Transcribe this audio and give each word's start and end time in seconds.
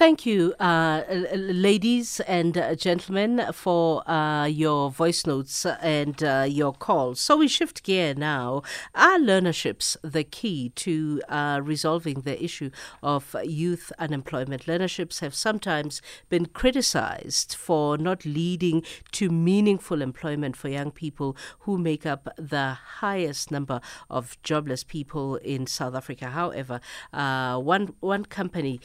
Thank 0.00 0.24
you, 0.24 0.54
uh, 0.58 1.02
ladies 1.34 2.20
and 2.20 2.56
uh, 2.56 2.74
gentlemen, 2.74 3.44
for 3.52 4.02
uh, 4.08 4.46
your 4.46 4.90
voice 4.90 5.26
notes 5.26 5.66
and 5.66 6.22
uh, 6.22 6.46
your 6.48 6.72
calls. 6.72 7.20
So 7.20 7.36
we 7.36 7.48
shift 7.48 7.82
gear 7.82 8.14
now. 8.14 8.62
Are 8.94 9.18
learnerships 9.18 9.98
the 10.02 10.24
key 10.24 10.70
to 10.76 11.20
uh, 11.28 11.60
resolving 11.62 12.22
the 12.22 12.42
issue 12.42 12.70
of 13.02 13.36
youth 13.44 13.92
unemployment? 13.98 14.64
Learnerships 14.64 15.20
have 15.20 15.34
sometimes 15.34 16.00
been 16.30 16.46
criticized 16.46 17.54
for 17.54 17.98
not 17.98 18.24
leading 18.24 18.82
to 19.12 19.28
meaningful 19.28 20.00
employment 20.00 20.56
for 20.56 20.70
young 20.70 20.92
people 20.92 21.36
who 21.66 21.76
make 21.76 22.06
up 22.06 22.26
the 22.38 22.78
highest 23.00 23.50
number 23.50 23.82
of 24.08 24.42
jobless 24.42 24.82
people 24.82 25.36
in 25.36 25.66
South 25.66 25.94
Africa. 25.94 26.30
However, 26.30 26.80
uh, 27.12 27.58
one 27.58 27.92
one 28.00 28.24
company 28.24 28.80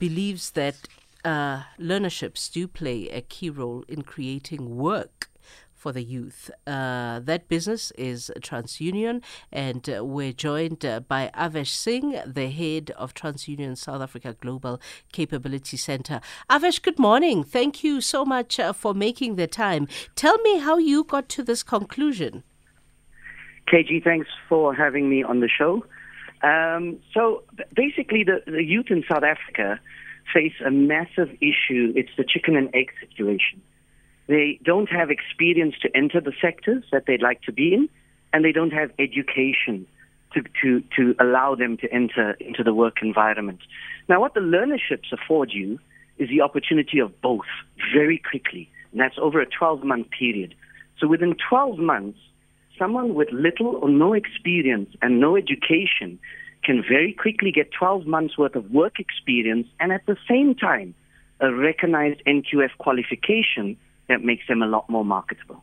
believes 0.00 0.31
believes 0.32 0.50
that 0.52 0.88
uh, 1.26 1.62
learnerships 1.78 2.50
do 2.50 2.66
play 2.66 3.08
a 3.10 3.20
key 3.20 3.50
role 3.50 3.84
in 3.86 4.00
creating 4.00 4.76
work 4.76 5.28
for 5.74 5.92
the 5.92 6.02
youth. 6.02 6.50
Uh, 6.66 7.20
that 7.20 7.48
business 7.48 7.90
is 7.98 8.30
TransUnion, 8.40 9.22
and 9.52 9.90
uh, 9.90 10.02
we're 10.02 10.32
joined 10.32 10.86
uh, 10.86 11.00
by 11.00 11.30
Avesh 11.34 11.66
Singh, 11.66 12.18
the 12.24 12.48
head 12.48 12.92
of 12.96 13.12
TransUnion 13.12 13.76
South 13.76 14.00
Africa 14.00 14.34
Global 14.40 14.80
Capability 15.12 15.76
Center. 15.76 16.22
Avesh, 16.48 16.80
good 16.80 16.98
morning. 16.98 17.44
Thank 17.44 17.84
you 17.84 18.00
so 18.00 18.24
much 18.24 18.58
uh, 18.58 18.72
for 18.72 18.94
making 18.94 19.36
the 19.36 19.46
time. 19.46 19.86
Tell 20.14 20.38
me 20.38 20.60
how 20.60 20.78
you 20.78 21.04
got 21.04 21.28
to 21.30 21.42
this 21.42 21.62
conclusion. 21.62 22.42
KG, 23.70 24.02
thanks 24.02 24.28
for 24.48 24.74
having 24.74 25.10
me 25.10 25.22
on 25.22 25.40
the 25.40 25.48
show. 25.48 25.84
Um, 26.42 26.98
so 27.14 27.44
basically, 27.74 28.24
the, 28.24 28.42
the 28.46 28.64
youth 28.64 28.86
in 28.90 29.04
South 29.08 29.22
Africa 29.22 29.78
face 30.32 30.54
a 30.64 30.70
massive 30.70 31.30
issue. 31.40 31.92
It's 31.96 32.10
the 32.16 32.24
chicken 32.24 32.56
and 32.56 32.68
egg 32.74 32.90
situation. 33.00 33.62
They 34.28 34.58
don't 34.64 34.88
have 34.88 35.10
experience 35.10 35.74
to 35.82 35.96
enter 35.96 36.20
the 36.20 36.32
sectors 36.40 36.84
that 36.92 37.04
they'd 37.06 37.22
like 37.22 37.42
to 37.42 37.52
be 37.52 37.74
in, 37.74 37.88
and 38.32 38.44
they 38.44 38.52
don't 38.52 38.72
have 38.72 38.90
education 38.98 39.86
to, 40.32 40.42
to, 40.62 40.82
to 40.96 41.14
allow 41.20 41.54
them 41.54 41.76
to 41.78 41.92
enter 41.92 42.32
into 42.40 42.62
the 42.62 42.72
work 42.72 43.02
environment. 43.02 43.60
Now, 44.08 44.20
what 44.20 44.34
the 44.34 44.40
learnerships 44.40 45.12
afford 45.12 45.50
you 45.52 45.78
is 46.18 46.28
the 46.28 46.40
opportunity 46.40 46.98
of 46.98 47.20
both 47.20 47.46
very 47.94 48.18
quickly, 48.18 48.70
and 48.92 49.00
that's 49.00 49.16
over 49.20 49.40
a 49.40 49.46
12 49.46 49.84
month 49.84 50.08
period. 50.10 50.54
So 50.98 51.06
within 51.06 51.34
12 51.48 51.78
months, 51.78 52.18
someone 52.78 53.14
with 53.14 53.28
little 53.32 53.76
or 53.76 53.88
no 53.88 54.12
experience 54.12 54.90
and 55.02 55.20
no 55.20 55.36
education 55.36 56.18
can 56.64 56.82
very 56.82 57.12
quickly 57.12 57.50
get 57.50 57.70
12 57.72 58.06
months 58.06 58.38
worth 58.38 58.54
of 58.54 58.70
work 58.70 58.98
experience 58.98 59.66
and 59.80 59.92
at 59.92 60.06
the 60.06 60.16
same 60.28 60.54
time 60.54 60.94
a 61.40 61.52
recognized 61.52 62.22
NQF 62.26 62.70
qualification 62.78 63.76
that 64.08 64.22
makes 64.22 64.46
them 64.46 64.62
a 64.62 64.66
lot 64.66 64.88
more 64.88 65.04
marketable. 65.04 65.62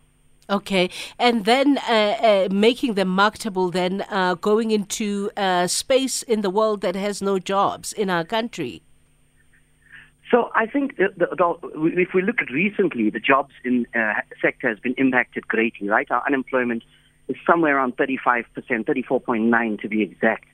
Okay, 0.50 0.90
and 1.20 1.46
then 1.46 1.78
uh, 1.78 1.92
uh, 1.92 2.48
making 2.52 2.96
them 2.96 3.08
marketable, 3.08 3.70
then 3.70 4.04
uh, 4.10 4.34
going 4.34 4.72
into 4.72 5.30
uh, 5.38 5.68
space 5.68 6.24
in 6.24 6.42
the 6.42 6.50
world 6.50 6.82
that 6.82 6.96
has 6.96 7.22
no 7.22 7.38
jobs 7.38 7.94
in 7.94 8.10
our 8.10 8.24
country. 8.24 8.82
So 10.32 10.50
I 10.56 10.66
think 10.66 10.98
the, 10.98 11.10
the, 11.18 12.00
if 12.02 12.10
we 12.16 12.24
look 12.24 12.42
at 12.42 12.50
recently, 12.52 13.10
the 13.12 13.20
jobs 13.20 13.54
in 13.64 13.86
uh, 13.96 14.14
sector 14.42 14.70
has 14.70 14.80
been 14.80 14.96
impacted 14.98 15.48
greatly. 15.48 15.88
Right, 15.88 16.10
our 16.10 16.24
unemployment 16.26 16.84
is 17.28 17.36
somewhere 17.46 17.78
around 17.78 17.98
35 17.98 18.46
percent, 18.56 18.88
34.9 18.88 19.82
to 19.82 19.88
be 19.88 20.02
exact 20.02 20.46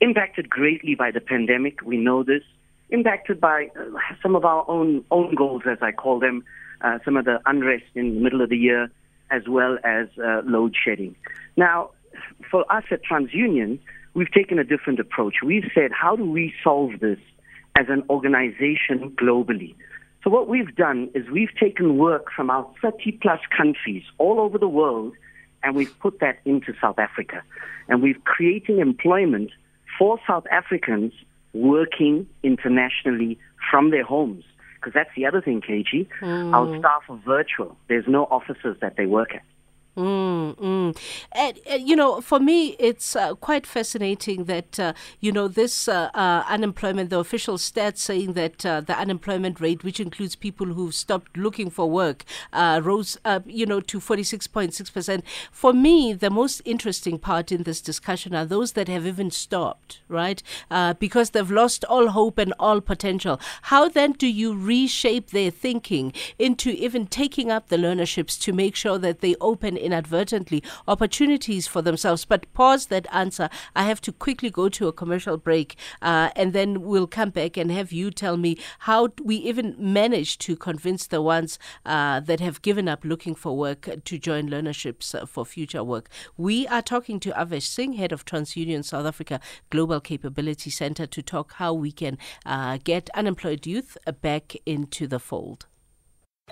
impacted 0.00 0.48
greatly 0.48 0.94
by 0.94 1.10
the 1.10 1.20
pandemic. 1.20 1.82
We 1.82 1.96
know 1.96 2.22
this. 2.22 2.42
Impacted 2.90 3.40
by 3.40 3.70
uh, 3.78 3.98
some 4.20 4.34
of 4.34 4.44
our 4.44 4.68
own 4.68 5.04
own 5.12 5.34
goals, 5.36 5.62
as 5.70 5.78
I 5.80 5.92
call 5.92 6.18
them, 6.18 6.42
uh, 6.80 6.98
some 7.04 7.16
of 7.16 7.24
the 7.24 7.38
unrest 7.46 7.84
in 7.94 8.16
the 8.16 8.20
middle 8.20 8.40
of 8.40 8.50
the 8.50 8.56
year, 8.56 8.90
as 9.30 9.42
well 9.48 9.78
as 9.84 10.08
uh, 10.18 10.42
load 10.44 10.74
shedding. 10.84 11.14
Now, 11.56 11.90
for 12.50 12.70
us 12.72 12.84
at 12.90 13.00
TransUnion, 13.04 13.78
we've 14.14 14.32
taken 14.32 14.58
a 14.58 14.64
different 14.64 14.98
approach. 14.98 15.36
We've 15.44 15.70
said, 15.74 15.92
how 15.92 16.16
do 16.16 16.28
we 16.28 16.52
solve 16.64 16.98
this 17.00 17.18
as 17.76 17.86
an 17.88 18.02
organization 18.10 19.14
globally? 19.20 19.74
So 20.24 20.30
what 20.30 20.48
we've 20.48 20.74
done 20.74 21.10
is 21.14 21.28
we've 21.30 21.54
taken 21.58 21.96
work 21.96 22.26
from 22.34 22.50
our 22.50 22.68
30 22.82 23.12
plus 23.22 23.40
countries 23.56 24.02
all 24.18 24.40
over 24.40 24.58
the 24.58 24.68
world 24.68 25.14
and 25.62 25.76
we've 25.76 25.98
put 26.00 26.20
that 26.20 26.38
into 26.44 26.74
South 26.80 26.98
Africa. 26.98 27.42
And 27.88 28.02
we've 28.02 28.22
created 28.24 28.78
employment 28.78 29.50
for 30.00 30.18
South 30.26 30.44
Africans 30.50 31.12
working 31.52 32.26
internationally 32.42 33.38
from 33.70 33.90
their 33.90 34.02
homes. 34.02 34.44
Because 34.76 34.94
that's 34.94 35.10
the 35.14 35.26
other 35.26 35.42
thing, 35.42 35.60
KG. 35.60 36.08
Mm. 36.22 36.54
Our 36.54 36.78
staff 36.78 37.02
are 37.10 37.20
virtual. 37.24 37.76
There's 37.88 38.06
no 38.08 38.24
offices 38.24 38.78
that 38.80 38.96
they 38.96 39.04
work 39.04 39.34
at. 39.34 39.42
Mm, 40.00 40.56
mm. 40.56 40.96
And, 41.32 41.58
and, 41.66 41.86
you 41.88 41.94
know, 41.94 42.22
for 42.22 42.40
me, 42.40 42.74
it's 42.78 43.14
uh, 43.14 43.34
quite 43.34 43.66
fascinating 43.66 44.44
that, 44.44 44.80
uh, 44.80 44.94
you 45.20 45.30
know, 45.30 45.46
this 45.46 45.88
uh, 45.88 46.08
uh 46.14 46.44
unemployment, 46.48 47.10
the 47.10 47.18
official 47.18 47.58
stats 47.58 47.98
saying 47.98 48.32
that 48.32 48.64
uh, 48.64 48.80
the 48.80 48.96
unemployment 48.96 49.60
rate, 49.60 49.84
which 49.84 50.00
includes 50.00 50.36
people 50.36 50.68
who've 50.68 50.94
stopped 50.94 51.36
looking 51.36 51.68
for 51.68 51.90
work, 51.90 52.24
uh, 52.52 52.80
rose, 52.82 53.18
you 53.44 53.66
know, 53.66 53.80
to 53.80 54.00
46.6%. 54.00 55.22
For 55.52 55.74
me, 55.74 56.14
the 56.14 56.30
most 56.30 56.62
interesting 56.64 57.18
part 57.18 57.52
in 57.52 57.64
this 57.64 57.82
discussion 57.82 58.34
are 58.34 58.46
those 58.46 58.72
that 58.72 58.88
have 58.88 59.06
even 59.06 59.30
stopped, 59.30 60.00
right? 60.08 60.42
because 60.98 61.30
they've 61.30 61.50
lost 61.50 61.84
all 61.84 62.08
hope 62.08 62.38
and 62.38 62.54
all 62.58 62.80
potential. 62.80 63.40
How 63.62 63.88
then 63.88 64.12
do 64.12 64.26
you 64.26 64.56
reshape 64.56 65.30
their 65.30 65.50
thinking 65.50 66.12
into 66.38 66.70
even 66.70 67.06
taking 67.06 67.50
up 67.50 67.68
the 67.68 67.76
learnerships 67.76 68.40
to 68.40 68.52
make 68.52 68.74
sure 68.74 68.98
that 68.98 69.20
they 69.20 69.34
open 69.40 69.76
inadvertently 69.90 70.62
opportunities 70.86 71.66
for 71.66 71.82
themselves. 71.82 72.24
But 72.24 72.52
pause 72.52 72.86
that 72.86 73.06
answer. 73.12 73.48
I 73.74 73.84
have 73.84 74.00
to 74.02 74.12
quickly 74.12 74.50
go 74.50 74.68
to 74.68 74.88
a 74.88 74.92
commercial 74.92 75.36
break, 75.36 75.76
uh, 76.00 76.30
and 76.36 76.52
then 76.52 76.82
we'll 76.82 77.06
come 77.06 77.30
back 77.30 77.56
and 77.56 77.70
have 77.72 77.92
you 77.92 78.10
tell 78.10 78.36
me 78.36 78.56
how 78.80 79.08
we 79.22 79.36
even 79.36 79.74
manage 79.78 80.38
to 80.38 80.56
convince 80.56 81.06
the 81.06 81.22
ones 81.22 81.58
uh, 81.84 82.20
that 82.20 82.40
have 82.40 82.62
given 82.62 82.88
up 82.88 83.04
looking 83.04 83.34
for 83.34 83.56
work 83.56 83.88
to 84.04 84.18
join 84.18 84.48
learnerships 84.48 85.28
for 85.28 85.44
future 85.44 85.82
work. 85.82 86.08
We 86.36 86.66
are 86.68 86.82
talking 86.82 87.20
to 87.20 87.30
Avesh 87.30 87.62
Singh, 87.62 87.94
head 87.94 88.12
of 88.12 88.24
TransUnion 88.24 88.84
South 88.84 89.06
Africa 89.06 89.40
Global 89.70 90.00
Capability 90.00 90.70
Center, 90.70 91.06
to 91.06 91.22
talk 91.22 91.54
how 91.54 91.72
we 91.72 91.92
can 91.92 92.18
uh, 92.46 92.78
get 92.84 93.10
unemployed 93.14 93.66
youth 93.66 93.96
back 94.20 94.56
into 94.66 95.06
the 95.06 95.18
fold. 95.18 95.66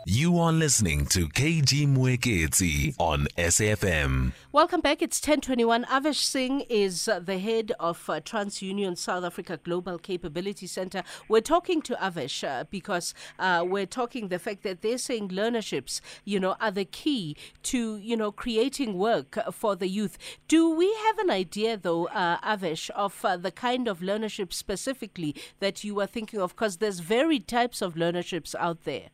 You 0.06 0.38
are 0.38 0.52
listening 0.52 1.06
to 1.06 1.28
KG 1.28 1.86
Mwekezi 1.86 2.94
on 2.98 3.26
SAFM. 3.36 4.32
Welcome 4.52 4.80
back. 4.80 5.02
It's 5.02 5.18
1021. 5.18 5.84
Avesh 5.84 6.22
Singh 6.22 6.60
is 6.68 7.10
the 7.20 7.38
head 7.38 7.72
of 7.80 8.08
uh, 8.08 8.20
TransUnion 8.20 8.96
South 8.96 9.24
Africa 9.24 9.58
Global 9.62 9.98
Capability 9.98 10.66
Center. 10.66 11.02
We're 11.28 11.40
talking 11.40 11.82
to 11.82 11.94
Avesh 11.96 12.46
uh, 12.46 12.64
because 12.70 13.12
uh, 13.38 13.64
we're 13.66 13.86
talking 13.86 14.28
the 14.28 14.38
fact 14.38 14.62
that 14.62 14.82
they're 14.82 14.98
saying 14.98 15.28
learnerships, 15.30 16.00
you 16.24 16.38
know, 16.40 16.56
are 16.60 16.70
the 16.70 16.84
key 16.84 17.36
to, 17.64 17.96
you 17.96 18.16
know, 18.16 18.32
creating 18.32 18.94
work 18.96 19.38
for 19.52 19.76
the 19.76 19.88
youth. 19.88 20.16
Do 20.46 20.70
we 20.70 20.94
have 21.06 21.18
an 21.18 21.30
idea, 21.30 21.76
though, 21.76 22.06
uh, 22.08 22.38
Avesh, 22.40 22.88
of 22.90 23.24
uh, 23.24 23.36
the 23.36 23.50
kind 23.50 23.88
of 23.88 24.00
learnership 24.00 24.52
specifically 24.52 25.34
that 25.60 25.84
you 25.84 26.00
are 26.00 26.06
thinking 26.06 26.40
of? 26.40 26.54
Because 26.54 26.76
there's 26.78 27.00
varied 27.00 27.48
types 27.48 27.82
of 27.82 27.94
learnerships 27.94 28.54
out 28.54 28.84
there. 28.84 29.10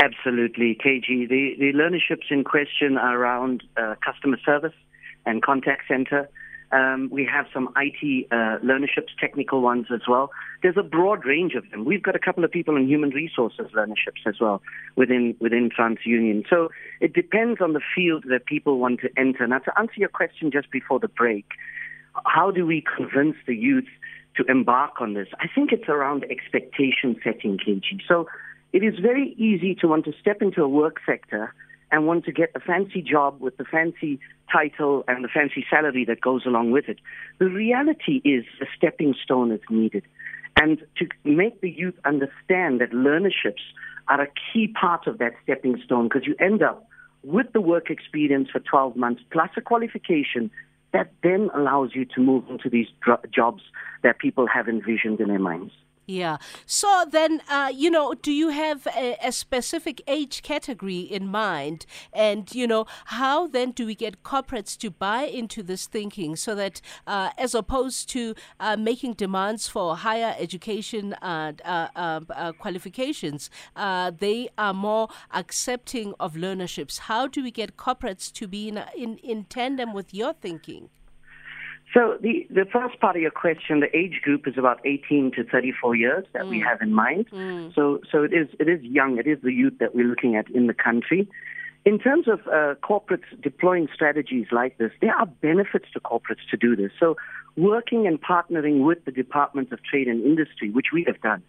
Absolutely, 0.00 0.78
KG. 0.82 1.28
The, 1.28 1.54
the 1.58 1.72
learnerships 1.72 2.30
in 2.30 2.44
question 2.44 2.96
are 2.96 3.16
around 3.16 3.62
uh, 3.76 3.94
customer 4.04 4.38
service 4.44 4.74
and 5.26 5.42
contact 5.42 5.82
center. 5.86 6.28
Um, 6.72 7.10
we 7.12 7.28
have 7.30 7.46
some 7.52 7.68
IT 7.76 8.28
uh, 8.32 8.58
learnerships, 8.64 9.10
technical 9.20 9.60
ones 9.60 9.88
as 9.92 10.00
well. 10.08 10.30
There's 10.62 10.78
a 10.78 10.82
broad 10.82 11.26
range 11.26 11.52
of 11.54 11.70
them. 11.70 11.84
We've 11.84 12.02
got 12.02 12.16
a 12.16 12.18
couple 12.18 12.44
of 12.44 12.50
people 12.50 12.76
in 12.76 12.88
human 12.88 13.10
resources 13.10 13.66
learnerships 13.76 14.26
as 14.26 14.36
well 14.40 14.62
within 14.96 15.36
within 15.38 15.68
TransUnion. 15.68 16.48
So 16.48 16.70
it 17.00 17.12
depends 17.12 17.60
on 17.60 17.74
the 17.74 17.82
field 17.94 18.24
that 18.30 18.46
people 18.46 18.78
want 18.78 19.00
to 19.00 19.10
enter. 19.18 19.46
Now, 19.46 19.58
to 19.58 19.78
answer 19.78 19.96
your 19.96 20.08
question 20.08 20.50
just 20.50 20.70
before 20.70 20.98
the 20.98 21.08
break, 21.08 21.44
how 22.24 22.50
do 22.50 22.64
we 22.64 22.82
convince 22.96 23.36
the 23.46 23.54
youth 23.54 23.88
to 24.36 24.44
embark 24.48 24.98
on 24.98 25.12
this? 25.12 25.28
I 25.40 25.48
think 25.54 25.72
it's 25.72 25.90
around 25.90 26.24
expectation 26.30 27.16
setting, 27.22 27.58
KG. 27.58 28.00
So 28.08 28.28
it 28.72 28.82
is 28.82 28.98
very 28.98 29.34
easy 29.38 29.74
to 29.76 29.88
want 29.88 30.04
to 30.06 30.12
step 30.20 30.40
into 30.40 30.62
a 30.62 30.68
work 30.68 30.96
sector 31.04 31.54
and 31.90 32.06
want 32.06 32.24
to 32.24 32.32
get 32.32 32.50
a 32.54 32.60
fancy 32.60 33.02
job 33.02 33.38
with 33.40 33.58
the 33.58 33.64
fancy 33.64 34.18
title 34.50 35.04
and 35.06 35.22
the 35.22 35.28
fancy 35.28 35.64
salary 35.68 36.04
that 36.06 36.20
goes 36.22 36.46
along 36.46 36.70
with 36.70 36.88
it. 36.88 36.98
The 37.38 37.50
reality 37.50 38.22
is 38.24 38.44
a 38.62 38.66
stepping 38.76 39.14
stone 39.22 39.52
is 39.52 39.60
needed. 39.68 40.04
And 40.60 40.78
to 40.96 41.06
make 41.24 41.60
the 41.60 41.70
youth 41.70 41.94
understand 42.04 42.80
that 42.80 42.92
learnerships 42.92 43.62
are 44.08 44.22
a 44.22 44.28
key 44.52 44.68
part 44.68 45.06
of 45.06 45.18
that 45.18 45.32
stepping 45.42 45.80
stone 45.84 46.08
because 46.08 46.26
you 46.26 46.34
end 46.40 46.62
up 46.62 46.86
with 47.22 47.52
the 47.52 47.60
work 47.60 47.90
experience 47.90 48.48
for 48.50 48.60
12 48.60 48.96
months 48.96 49.22
plus 49.30 49.50
a 49.56 49.60
qualification 49.60 50.50
that 50.92 51.12
then 51.22 51.50
allows 51.54 51.90
you 51.94 52.04
to 52.04 52.20
move 52.20 52.44
into 52.50 52.68
these 52.68 52.88
jobs 53.34 53.62
that 54.02 54.18
people 54.18 54.46
have 54.46 54.68
envisioned 54.68 55.20
in 55.20 55.28
their 55.28 55.38
minds. 55.38 55.72
Yeah. 56.12 56.36
So 56.66 57.06
then, 57.10 57.40
uh, 57.48 57.72
you 57.74 57.90
know, 57.90 58.12
do 58.12 58.32
you 58.32 58.50
have 58.50 58.86
a, 58.94 59.16
a, 59.22 59.32
specific 59.32 60.02
age 60.06 60.42
category 60.42 61.00
in 61.00 61.26
mind? 61.26 61.86
And, 62.12 62.54
you 62.54 62.66
know, 62.66 62.84
how 63.06 63.46
then 63.46 63.70
do 63.70 63.86
we 63.86 63.94
get 63.94 64.22
corporates 64.22 64.76
to 64.80 64.90
buy 64.90 65.22
into 65.22 65.62
this 65.62 65.86
thinking 65.86 66.36
so 66.36 66.54
that 66.54 66.82
uh, 67.06 67.30
as 67.38 67.54
opposed 67.54 68.10
to 68.10 68.34
uh, 68.60 68.76
making 68.76 69.14
demands 69.14 69.68
for 69.68 69.96
higher 69.96 70.36
education 70.38 71.14
uh, 71.14 71.52
uh, 71.64 71.88
uh, 72.28 72.52
qualifications, 72.52 73.48
they 73.74 74.50
are 74.58 74.74
more 74.74 75.08
accepting 75.32 76.12
of 76.20 76.34
learnerships? 76.34 76.98
How 76.98 77.26
do 77.26 77.42
we 77.42 77.50
get 77.50 77.78
corporates 77.78 78.30
to 78.34 78.46
be 78.46 78.68
in, 78.68 78.84
in, 78.94 79.16
in 79.16 79.44
tandem 79.44 79.94
with 79.94 80.12
your 80.12 80.34
thinking? 80.34 80.90
So 81.94 82.16
the, 82.20 82.46
the 82.48 82.64
first 82.64 82.98
part 83.00 83.16
of 83.16 83.22
your 83.22 83.30
question, 83.30 83.80
the 83.80 83.94
age 83.96 84.20
group 84.22 84.48
is 84.48 84.56
about 84.56 84.80
18 84.84 85.32
to 85.36 85.44
34 85.44 85.94
years 85.94 86.24
that 86.32 86.44
mm. 86.44 86.50
we 86.50 86.60
have 86.60 86.80
in 86.80 86.94
mind. 86.94 87.26
Mm. 87.30 87.74
So 87.74 88.00
so 88.10 88.24
it 88.24 88.32
is 88.32 88.48
it 88.58 88.68
is 88.68 88.82
young. 88.82 89.18
It 89.18 89.26
is 89.26 89.38
the 89.42 89.52
youth 89.52 89.74
that 89.78 89.94
we're 89.94 90.06
looking 90.06 90.36
at 90.36 90.48
in 90.50 90.68
the 90.68 90.74
country. 90.74 91.28
In 91.84 91.98
terms 91.98 92.28
of 92.28 92.40
uh, 92.46 92.76
corporates 92.82 93.28
deploying 93.42 93.88
strategies 93.92 94.46
like 94.52 94.78
this, 94.78 94.92
there 95.00 95.14
are 95.14 95.26
benefits 95.26 95.86
to 95.92 96.00
corporates 96.00 96.48
to 96.50 96.56
do 96.56 96.76
this. 96.76 96.92
So 96.98 97.16
working 97.56 98.06
and 98.06 98.22
partnering 98.22 98.84
with 98.84 99.04
the 99.04 99.10
Department 99.10 99.72
of 99.72 99.82
Trade 99.82 100.08
and 100.08 100.24
Industry, 100.24 100.70
which 100.70 100.86
we 100.94 101.04
have 101.06 101.20
done, 101.20 101.42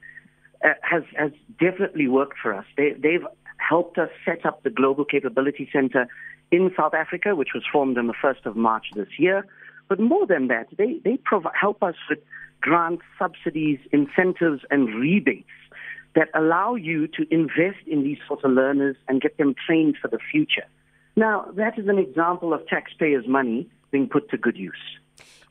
uh, 0.66 0.70
has 0.82 1.04
has 1.16 1.32
definitely 1.60 2.08
worked 2.08 2.38
for 2.42 2.54
us. 2.54 2.66
They, 2.76 2.94
they've 2.94 3.26
helped 3.58 3.98
us 3.98 4.10
set 4.26 4.46
up 4.46 4.64
the 4.64 4.70
Global 4.70 5.06
Capability 5.06 5.70
Center 5.72 6.08
in 6.52 6.72
South 6.76 6.94
Africa, 6.94 7.36
which 7.36 7.50
was 7.54 7.64
formed 7.72 7.98
on 7.98 8.08
the 8.08 8.14
1st 8.14 8.46
of 8.46 8.56
March 8.56 8.88
this 8.94 9.08
year. 9.18 9.46
But 9.94 10.00
more 10.00 10.26
than 10.26 10.48
that, 10.48 10.70
they, 10.76 11.00
they 11.06 11.18
provide, 11.18 11.54
help 11.54 11.84
us 11.84 11.94
with 12.10 12.18
grants, 12.62 13.04
subsidies, 13.20 13.78
incentives, 13.92 14.64
and 14.72 14.88
rebates 14.96 15.46
that 16.16 16.30
allow 16.34 16.74
you 16.74 17.06
to 17.10 17.28
invest 17.30 17.86
in 17.86 18.02
these 18.02 18.18
sorts 18.28 18.44
of 18.44 18.50
learners 18.54 18.96
and 19.08 19.22
get 19.22 19.38
them 19.38 19.54
trained 19.68 19.98
for 20.02 20.08
the 20.08 20.18
future. 20.32 20.66
Now, 21.16 21.46
that 21.58 21.78
is 21.78 21.88
an 21.88 22.00
example 22.00 22.56
of 22.56 22.66
taxpayers' 22.66 23.28
money 23.28 23.70
being 23.92 24.10
put 24.10 24.32
to 24.32 24.38
good 24.38 24.58
use. 24.58 24.74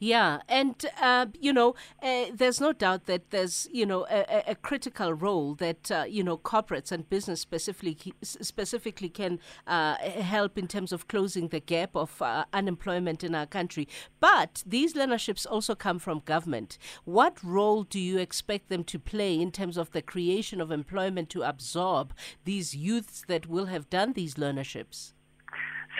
Yeah, 0.02 0.40
and 0.48 0.84
uh, 1.00 1.26
you 1.40 1.52
know, 1.52 1.76
uh, 2.02 2.24
there's 2.34 2.60
no 2.60 2.72
doubt 2.72 3.06
that 3.06 3.30
there's 3.30 3.68
you 3.70 3.86
know 3.86 4.04
a, 4.10 4.42
a 4.48 4.54
critical 4.56 5.14
role 5.14 5.54
that 5.54 5.92
uh, 5.92 6.06
you 6.08 6.24
know 6.24 6.36
corporates 6.36 6.90
and 6.90 7.08
business 7.08 7.40
specifically 7.40 8.12
specifically 8.20 9.08
can 9.08 9.38
uh, 9.64 9.94
help 9.98 10.58
in 10.58 10.66
terms 10.66 10.90
of 10.90 11.06
closing 11.06 11.48
the 11.48 11.60
gap 11.60 11.94
of 11.94 12.20
uh, 12.20 12.46
unemployment 12.52 13.22
in 13.22 13.32
our 13.36 13.46
country. 13.46 13.86
But 14.18 14.64
these 14.66 14.94
learnerships 14.94 15.46
also 15.48 15.76
come 15.76 16.00
from 16.00 16.22
government. 16.24 16.78
What 17.04 17.38
role 17.40 17.84
do 17.84 18.00
you 18.00 18.18
expect 18.18 18.70
them 18.70 18.82
to 18.82 18.98
play 18.98 19.40
in 19.40 19.52
terms 19.52 19.76
of 19.76 19.92
the 19.92 20.02
creation 20.02 20.60
of 20.60 20.72
employment 20.72 21.30
to 21.30 21.44
absorb 21.44 22.12
these 22.44 22.74
youths 22.74 23.22
that 23.28 23.46
will 23.46 23.66
have 23.66 23.88
done 23.88 24.14
these 24.14 24.34
learnerships? 24.34 25.12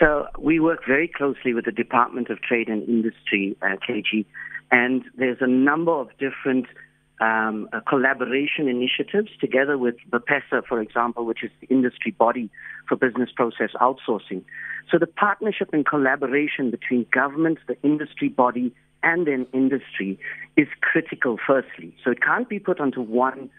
So 0.03 0.27
we 0.37 0.59
work 0.59 0.81
very 0.85 1.07
closely 1.07 1.53
with 1.53 1.63
the 1.63 1.71
Department 1.71 2.29
of 2.29 2.41
Trade 2.41 2.67
and 2.67 2.83
Industry, 2.89 3.55
uh, 3.61 3.77
KG, 3.87 4.25
and 4.69 5.01
there's 5.15 5.37
a 5.39 5.47
number 5.47 5.93
of 5.93 6.09
different 6.19 6.65
um, 7.21 7.69
uh, 7.71 7.79
collaboration 7.87 8.67
initiatives 8.67 9.29
together 9.39 9.77
with 9.77 9.95
BPESA, 10.11 10.65
for 10.67 10.81
example, 10.81 11.25
which 11.25 11.41
is 11.41 11.51
the 11.61 11.67
industry 11.67 12.11
body 12.11 12.49
for 12.89 12.97
business 12.97 13.29
process 13.33 13.69
outsourcing. 13.79 14.43
So 14.91 14.97
the 14.99 15.07
partnership 15.07 15.69
and 15.71 15.85
collaboration 15.85 16.69
between 16.69 17.05
government, 17.13 17.59
the 17.69 17.81
industry 17.81 18.27
body, 18.27 18.75
and 19.03 19.25
then 19.25 19.47
industry 19.53 20.19
is 20.57 20.67
critical, 20.81 21.37
firstly. 21.47 21.95
So 22.03 22.11
it 22.11 22.21
can't 22.21 22.49
be 22.49 22.59
put 22.59 22.81
onto 22.81 23.01
one 23.01 23.49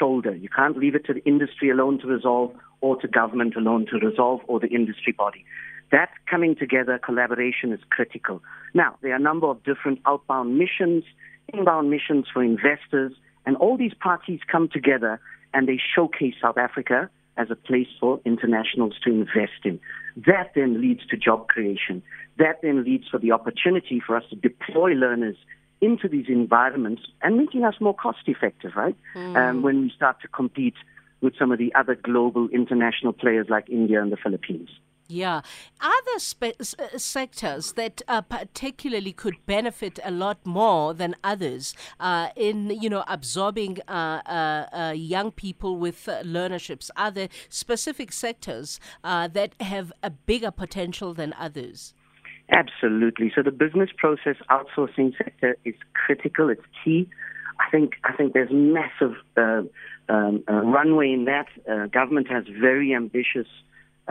shoulder. 0.00 0.34
You 0.34 0.48
can't 0.48 0.76
leave 0.76 0.96
it 0.96 1.06
to 1.06 1.14
the 1.14 1.24
industry 1.24 1.70
alone 1.70 2.00
to 2.00 2.08
resolve 2.08 2.56
or 2.80 2.96
to 2.96 3.06
government 3.06 3.54
alone 3.54 3.86
to 3.92 4.04
resolve 4.04 4.40
or 4.48 4.58
the 4.58 4.66
industry 4.66 5.12
body. 5.12 5.44
That 5.92 6.08
coming 6.28 6.56
together, 6.56 6.98
collaboration 6.98 7.70
is 7.72 7.80
critical. 7.90 8.42
Now, 8.74 8.96
there 9.02 9.12
are 9.12 9.16
a 9.16 9.20
number 9.20 9.46
of 9.46 9.62
different 9.62 10.00
outbound 10.06 10.58
missions, 10.58 11.04
inbound 11.52 11.90
missions 11.90 12.26
for 12.32 12.42
investors, 12.42 13.12
and 13.44 13.56
all 13.58 13.76
these 13.76 13.94
parties 13.94 14.40
come 14.50 14.68
together 14.68 15.20
and 15.52 15.68
they 15.68 15.78
showcase 15.94 16.34
South 16.40 16.56
Africa 16.56 17.10
as 17.36 17.50
a 17.50 17.56
place 17.56 17.88
for 18.00 18.20
internationals 18.24 18.94
to 19.04 19.10
invest 19.10 19.64
in. 19.64 19.78
That 20.16 20.52
then 20.54 20.80
leads 20.80 21.06
to 21.06 21.16
job 21.16 21.48
creation. 21.48 22.02
That 22.38 22.60
then 22.62 22.84
leads 22.84 23.08
for 23.08 23.18
the 23.18 23.32
opportunity 23.32 24.00
for 24.04 24.16
us 24.16 24.24
to 24.30 24.36
deploy 24.36 24.92
learners 24.92 25.36
into 25.82 26.08
these 26.08 26.26
environments 26.28 27.02
and 27.20 27.36
making 27.36 27.64
us 27.64 27.74
more 27.80 27.94
cost 27.94 28.20
effective, 28.26 28.72
right? 28.76 28.96
Mm. 29.14 29.36
Um, 29.36 29.62
when 29.62 29.82
we 29.82 29.92
start 29.94 30.20
to 30.22 30.28
compete 30.28 30.76
with 31.20 31.34
some 31.38 31.52
of 31.52 31.58
the 31.58 31.74
other 31.74 31.94
global 31.94 32.48
international 32.48 33.12
players 33.12 33.48
like 33.50 33.68
India 33.68 34.00
and 34.00 34.10
the 34.10 34.16
Philippines. 34.16 34.70
Yeah. 35.12 35.42
Are 35.82 36.02
there 36.06 36.18
spe- 36.18 36.58
uh, 36.58 36.96
sectors 36.96 37.72
that 37.72 38.00
uh, 38.08 38.22
particularly 38.22 39.12
could 39.12 39.44
benefit 39.44 39.98
a 40.02 40.10
lot 40.10 40.38
more 40.46 40.94
than 40.94 41.14
others 41.22 41.74
uh, 42.00 42.28
in, 42.34 42.70
you 42.70 42.88
know, 42.88 43.04
absorbing 43.06 43.78
uh, 43.88 43.92
uh, 43.92 44.66
uh 44.72 44.92
young 44.96 45.30
people 45.30 45.76
with 45.76 46.06
learnerships? 46.06 46.90
Are 46.96 47.10
there 47.10 47.28
specific 47.50 48.10
sectors 48.10 48.80
that 49.02 49.50
have 49.60 49.92
a 50.02 50.08
bigger 50.08 50.50
potential 50.50 51.12
than 51.12 51.34
others? 51.38 51.92
Absolutely. 52.50 53.30
So 53.34 53.42
the 53.42 53.50
business 53.50 53.90
process 53.96 54.36
outsourcing 54.50 55.12
sector 55.18 55.58
is 55.66 55.74
critical. 55.92 56.48
It's 56.48 56.62
key. 56.82 57.08
I 57.60 57.70
think 57.70 57.92
I 58.04 58.12
think 58.14 58.32
there's 58.32 58.50
massive 58.50 59.14
um, 59.36 60.42
runway 60.48 61.12
in 61.12 61.26
that. 61.26 61.48
government 61.92 62.28
has 62.30 62.44
very 62.48 62.94
ambitious 62.94 63.48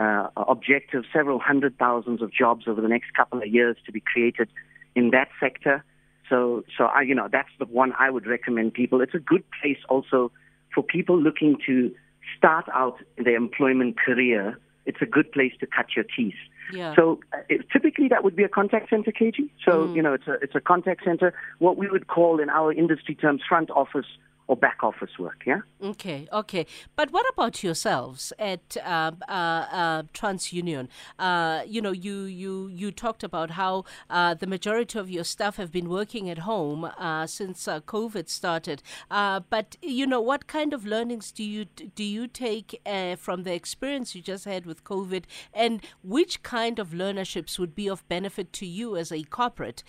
uh, 0.02 0.28
objective, 0.36 1.04
several 1.12 1.38
hundred 1.38 1.78
thousands 1.78 2.22
of 2.22 2.32
jobs 2.32 2.64
over 2.66 2.80
the 2.80 2.88
next 2.88 3.14
couple 3.14 3.40
of 3.40 3.48
years 3.48 3.76
to 3.86 3.92
be 3.92 4.00
created 4.00 4.48
in 4.94 5.10
that 5.10 5.28
sector. 5.38 5.84
So, 6.28 6.64
so 6.76 6.84
I, 6.84 7.02
you 7.02 7.14
know, 7.14 7.28
that's 7.30 7.54
the 7.58 7.66
one 7.66 7.92
I 7.98 8.10
would 8.10 8.26
recommend 8.26 8.74
people. 8.74 9.00
It's 9.00 9.14
a 9.14 9.18
good 9.18 9.44
place 9.60 9.78
also 9.88 10.32
for 10.74 10.82
people 10.82 11.20
looking 11.20 11.58
to 11.66 11.94
start 12.36 12.66
out 12.74 12.96
their 13.16 13.36
employment 13.36 13.98
career. 13.98 14.58
It's 14.86 15.00
a 15.00 15.06
good 15.06 15.30
place 15.30 15.52
to 15.60 15.66
cut 15.66 15.86
your 15.94 16.04
teeth. 16.16 16.34
Yeah. 16.72 16.94
So 16.96 17.20
uh, 17.32 17.38
it, 17.48 17.66
typically 17.70 18.08
that 18.08 18.24
would 18.24 18.34
be 18.34 18.44
a 18.44 18.48
contact 18.48 18.90
center, 18.90 19.12
KG. 19.12 19.50
So 19.64 19.86
mm. 19.86 19.96
you 19.96 20.02
know, 20.02 20.14
it's 20.14 20.26
a 20.26 20.34
it's 20.44 20.54
a 20.54 20.60
contact 20.60 21.04
center, 21.04 21.34
what 21.58 21.76
we 21.76 21.88
would 21.88 22.06
call 22.08 22.40
in 22.40 22.48
our 22.50 22.72
industry 22.72 23.14
terms 23.14 23.42
front 23.48 23.70
office 23.70 24.06
or 24.52 24.56
back 24.56 24.80
office 24.82 25.18
work. 25.18 25.42
Yeah. 25.46 25.62
Okay. 25.82 26.28
Okay. 26.30 26.66
But 26.94 27.10
what 27.10 27.24
about 27.32 27.64
yourselves 27.64 28.34
at 28.38 28.76
uh, 28.84 29.12
uh, 29.26 29.32
uh, 29.32 30.02
TransUnion? 30.12 30.88
Uh, 31.18 31.62
you 31.66 31.80
know, 31.80 31.92
you 31.92 32.24
you 32.24 32.68
you 32.68 32.92
talked 32.92 33.24
about 33.24 33.52
how 33.52 33.84
uh, 34.10 34.34
the 34.34 34.46
majority 34.46 34.98
of 34.98 35.08
your 35.08 35.24
staff 35.24 35.56
have 35.56 35.72
been 35.72 35.88
working 35.88 36.28
at 36.28 36.40
home 36.40 36.84
uh, 36.84 37.26
since 37.26 37.66
COVID 37.66 38.28
started. 38.28 38.82
but 39.08 39.76
you 39.80 40.06
know, 40.06 40.20
what 40.20 40.46
kind 40.46 40.74
of 40.74 40.84
learnings 40.84 41.32
do 41.32 41.44
you 41.44 41.64
do 42.00 42.04
you 42.04 42.26
take 42.26 42.68
from 43.16 43.44
the 43.44 43.54
experience 43.54 44.14
you 44.14 44.20
just 44.20 44.44
had 44.44 44.66
with 44.66 44.84
COVID, 44.84 45.24
and 45.54 45.80
which 46.02 46.42
kind 46.42 46.78
of 46.78 46.88
learnerships 46.90 47.58
would 47.58 47.74
be 47.74 47.88
of 47.88 48.06
benefit 48.08 48.52
to 48.60 48.66
you 48.66 48.96
as 48.96 49.10
a 49.10 49.22
corporate 49.22 49.82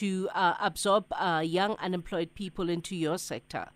to 0.00 0.28
absorb 0.68 1.04
young 1.42 1.72
unemployed 1.88 2.34
people 2.34 2.68
into 2.68 2.94
your 2.94 3.16
sector? 3.16 3.66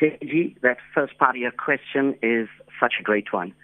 KG, 0.00 0.60
that 0.62 0.78
first 0.94 1.18
part 1.18 1.36
of 1.36 1.40
your 1.40 1.50
question 1.50 2.16
is 2.22 2.48
such 2.80 2.94
a 3.00 3.02
great 3.02 3.32
one. 3.32 3.54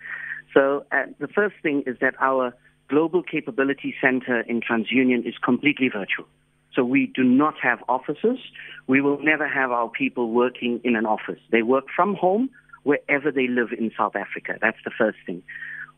So 0.53 0.85
uh, 0.93 1.05
the 1.19 1.29
first 1.29 1.57
thing 1.63 1.83
is 1.87 1.97
that 2.01 2.15
our 2.21 2.55
Global 2.89 3.23
Capability 3.23 3.95
Center 4.01 4.41
in 4.41 4.61
TransUnion 4.61 5.27
is 5.27 5.35
completely 5.43 5.89
virtual. 5.89 6.27
So 6.75 6.85
we 6.85 7.07
do 7.15 7.23
not 7.23 7.55
have 7.63 7.83
offices. 7.89 8.39
We 8.87 9.01
will 9.01 9.19
never 9.21 9.49
have 9.49 9.71
our 9.71 9.89
people 9.89 10.31
working 10.31 10.81
in 10.85 10.97
an 10.97 11.07
office. 11.07 11.41
They 11.51 11.63
work 11.63 11.85
from 11.95 12.15
home 12.15 12.51
wherever 12.83 13.31
they 13.31 13.47
live 13.49 13.69
in 13.77 13.91
South 13.97 14.17
Africa. 14.17 14.59
That's 14.61 14.79
the 14.85 14.91
first 14.97 15.19
thing. 15.25 15.43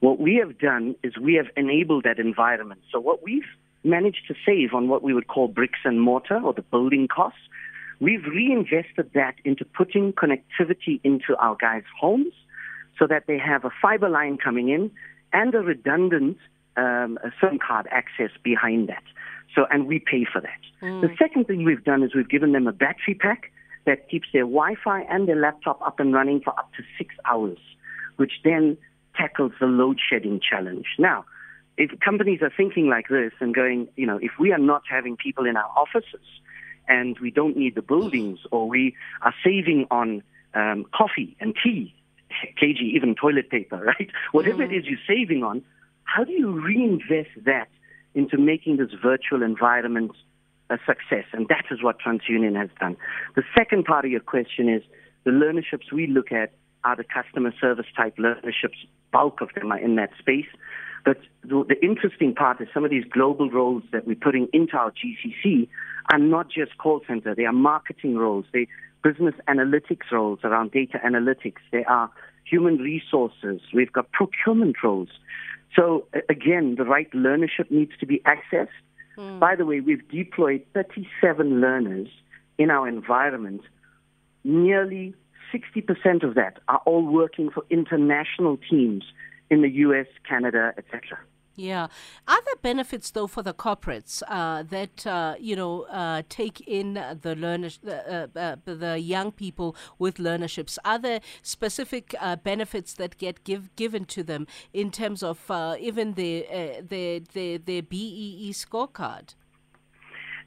What 0.01 0.21
we 0.21 0.37
have 0.37 0.59
done 0.59 0.95
is 1.03 1.17
we 1.17 1.35
have 1.35 1.47
enabled 1.57 2.05
that 2.05 2.19
environment. 2.19 2.83
So 2.93 3.01
what 3.01 3.23
we've 3.23 3.49
managed 3.83 4.29
to 4.29 4.35
save 4.45 4.75
on 4.75 4.89
what 4.89 5.03
we 5.03 5.15
would 5.15 5.29
call 5.29 5.49
bricks 5.49 5.81
and 5.85 6.01
mortar 6.01 6.41
or 6.43 6.53
the 6.53 6.63
building 6.63 7.09
costs 7.09 7.41
We've 8.01 8.25
reinvested 8.25 9.11
that 9.15 9.37
into 9.45 9.65
putting 9.65 10.13
connectivity 10.13 11.01
into 11.03 11.37
our 11.39 11.57
guys' 11.57 11.85
homes 11.99 12.33
so 12.99 13.07
that 13.07 13.27
they 13.27 13.39
have 13.39 13.65
a 13.65 13.71
fiber 13.81 14.09
line 14.09 14.39
coming 14.39 14.69
in 14.69 14.91
and 15.33 15.55
a 15.55 15.61
redundant 15.61 16.39
um, 16.77 17.19
a 17.25 17.31
SIM 17.41 17.59
card 17.59 17.87
access 17.91 18.31
behind 18.43 18.89
that. 18.89 19.03
So, 19.55 19.67
and 19.71 19.87
we 19.87 19.99
pay 19.99 20.27
for 20.31 20.41
that. 20.41 20.61
Mm. 20.83 21.01
The 21.01 21.15
second 21.19 21.47
thing 21.47 21.65
we've 21.65 21.85
done 21.85 22.03
is 22.03 22.15
we've 22.15 22.29
given 22.29 22.53
them 22.53 22.67
a 22.67 22.73
battery 22.73 23.15
pack 23.15 23.51
that 23.87 24.09
keeps 24.11 24.29
their 24.33 24.43
Wi-Fi 24.43 25.01
and 25.03 25.29
their 25.29 25.41
laptop 25.41 25.81
up 25.81 26.01
and 26.01 26.13
running 26.13 26.41
for 26.41 26.51
up 26.59 26.71
to 26.77 26.83
six 26.99 27.15
hours, 27.25 27.59
which 28.17 28.33
then 28.45 28.77
tackles 29.17 29.53
the 29.59 29.67
load 29.67 29.99
shedding 30.07 30.41
challenge. 30.41 30.87
Now, 30.99 31.25
if 31.79 31.99
companies 32.01 32.41
are 32.43 32.53
thinking 32.55 32.89
like 32.89 33.09
this 33.09 33.33
and 33.41 33.55
going, 33.55 33.89
you 33.97 34.07
know, 34.07 34.19
if 34.21 34.33
we 34.39 34.53
are 34.53 34.59
not 34.59 34.83
having 34.91 35.17
people 35.17 35.47
in 35.47 35.57
our 35.57 35.71
offices, 35.77 36.27
and 36.89 37.19
we 37.19 37.31
don't 37.31 37.57
need 37.57 37.75
the 37.75 37.83
buildings, 37.83 38.39
or 38.51 38.69
we 38.69 38.95
are 39.23 39.35
saving 39.45 39.87
on 39.91 40.23
um, 40.55 40.87
coffee 40.95 41.37
and 41.41 41.55
tea, 41.63 41.95
kg, 42.63 42.81
even 42.81 43.15
toilet 43.15 43.51
paper, 43.51 43.77
right? 43.99 44.11
Whatever 44.33 44.63
it 44.63 44.73
is 44.73 44.85
you're 44.87 44.99
saving 45.07 45.43
on, 45.43 45.63
how 46.05 46.25
do 46.25 46.33
you 46.33 46.51
reinvest 46.51 47.31
that 47.45 47.69
into 48.15 48.39
making 48.39 48.79
this 48.79 48.91
virtual 49.03 49.43
environment 49.43 50.13
a 50.71 50.79
success? 50.87 51.25
And 51.33 51.49
that 51.49 51.65
is 51.71 51.83
what 51.83 51.99
TransUnion 52.01 52.57
has 52.57 52.71
done. 52.81 52.97
The 53.35 53.43
second 53.57 53.85
part 53.85 54.05
of 54.05 54.11
your 54.11 54.21
question 54.21 54.69
is 54.69 54.83
the 55.25 55.33
learnerships 55.33 55.93
we 55.93 56.07
look 56.07 56.33
at 56.33 56.53
are 56.85 56.97
the 56.97 57.05
customer 57.05 57.53
service 57.61 57.87
type 57.97 58.17
learnerships. 58.17 58.79
Bulk 59.13 59.41
of 59.41 59.51
them 59.55 59.73
are 59.73 59.79
in 59.79 59.97
that 59.97 60.11
space. 60.19 60.47
But 61.07 61.19
the, 61.43 61.65
the 61.69 61.81
interesting 61.83 62.35
part 62.35 62.61
is 62.61 62.67
some 62.75 62.85
of 62.85 62.91
these 62.91 63.05
global 63.09 63.49
roles 63.49 63.85
that 63.93 64.09
we're 64.09 64.17
putting 64.17 64.49
into 64.53 64.77
our 64.77 64.91
GCC 64.91 65.69
are 66.13 66.19
not 66.19 66.51
just 66.51 66.77
call 66.79 67.01
center. 67.07 67.33
They 67.33 67.45
are 67.45 67.53
marketing 67.53 68.17
roles. 68.17 68.45
They 68.53 68.67
business 69.05 69.35
analytics 69.49 70.11
roles 70.11 70.41
around 70.43 70.73
data 70.73 70.99
analytics. 71.07 71.63
They 71.71 71.85
are 71.85 72.11
human 72.45 72.79
resources. 72.79 73.61
We've 73.73 73.93
got 73.93 74.11
procurement 74.11 74.83
roles. 74.83 75.09
So 75.77 76.07
again, 76.29 76.75
the 76.77 76.85
right 76.85 77.11
learnership 77.13 77.71
needs 77.71 77.93
to 78.01 78.07
be 78.07 78.21
accessed. 78.27 78.69
Mm. 79.17 79.39
By 79.39 79.55
the 79.55 79.65
way, 79.65 79.79
we've 79.79 80.07
deployed 80.09 80.67
37 80.75 81.61
learners 81.61 82.09
in 82.59 82.69
our 82.69 82.89
environment. 82.89 83.61
Nearly 84.43 85.15
60% 85.55 86.25
of 86.25 86.35
that 86.35 86.59
are 86.67 86.83
all 86.85 87.05
working 87.05 87.51
for 87.51 87.63
international 87.71 88.59
teams 88.69 89.05
in 89.51 89.63
the 89.63 89.71
US, 89.71 90.07
Canada, 90.29 90.73
etc. 90.77 91.19
Yeah. 91.57 91.87
Are 92.29 92.43
there 92.45 92.57
benefits 92.61 93.11
though 93.11 93.27
for 93.27 93.43
the 93.43 93.55
corporates 93.55 94.23
uh, 94.29 94.63
that 94.65 95.07
uh, 95.07 95.37
you 95.41 95.57
know 95.57 95.83
uh, 95.85 96.23
take 96.29 96.61
in 96.61 96.95
the 96.95 97.35
learners, 97.35 97.81
uh, 97.87 98.27
uh, 98.37 98.57
the 98.67 98.99
young 98.99 99.33
people 99.33 99.75
with 99.99 100.17
learnerships? 100.17 100.77
Are 100.85 100.99
there 100.99 101.21
specific 101.43 102.15
uh, 102.21 102.37
benefits 102.37 102.93
that 102.95 103.17
get 103.17 103.43
give, 103.45 103.75
given 103.75 104.05
to 104.07 104.23
them 104.23 104.47
in 104.75 104.91
terms 104.91 105.23
of 105.23 105.51
even 105.81 106.13
the 106.13 106.47
the 106.87 107.23
the 107.33 107.57
their 107.57 107.83
BEE 107.83 108.53
scorecard? 108.53 109.35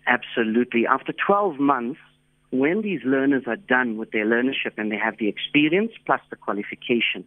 Absolutely. 0.05 0.87
After 0.87 1.13
12 1.13 1.59
months, 1.59 1.99
when 2.51 2.81
these 2.81 3.01
learners 3.03 3.43
are 3.45 3.57
done 3.57 3.97
with 3.97 4.11
their 4.11 4.25
learnership 4.25 4.73
and 4.77 4.91
they 4.91 4.97
have 4.97 5.17
the 5.19 5.27
experience 5.27 5.91
plus 6.05 6.21
the 6.29 6.35
qualification, 6.35 7.25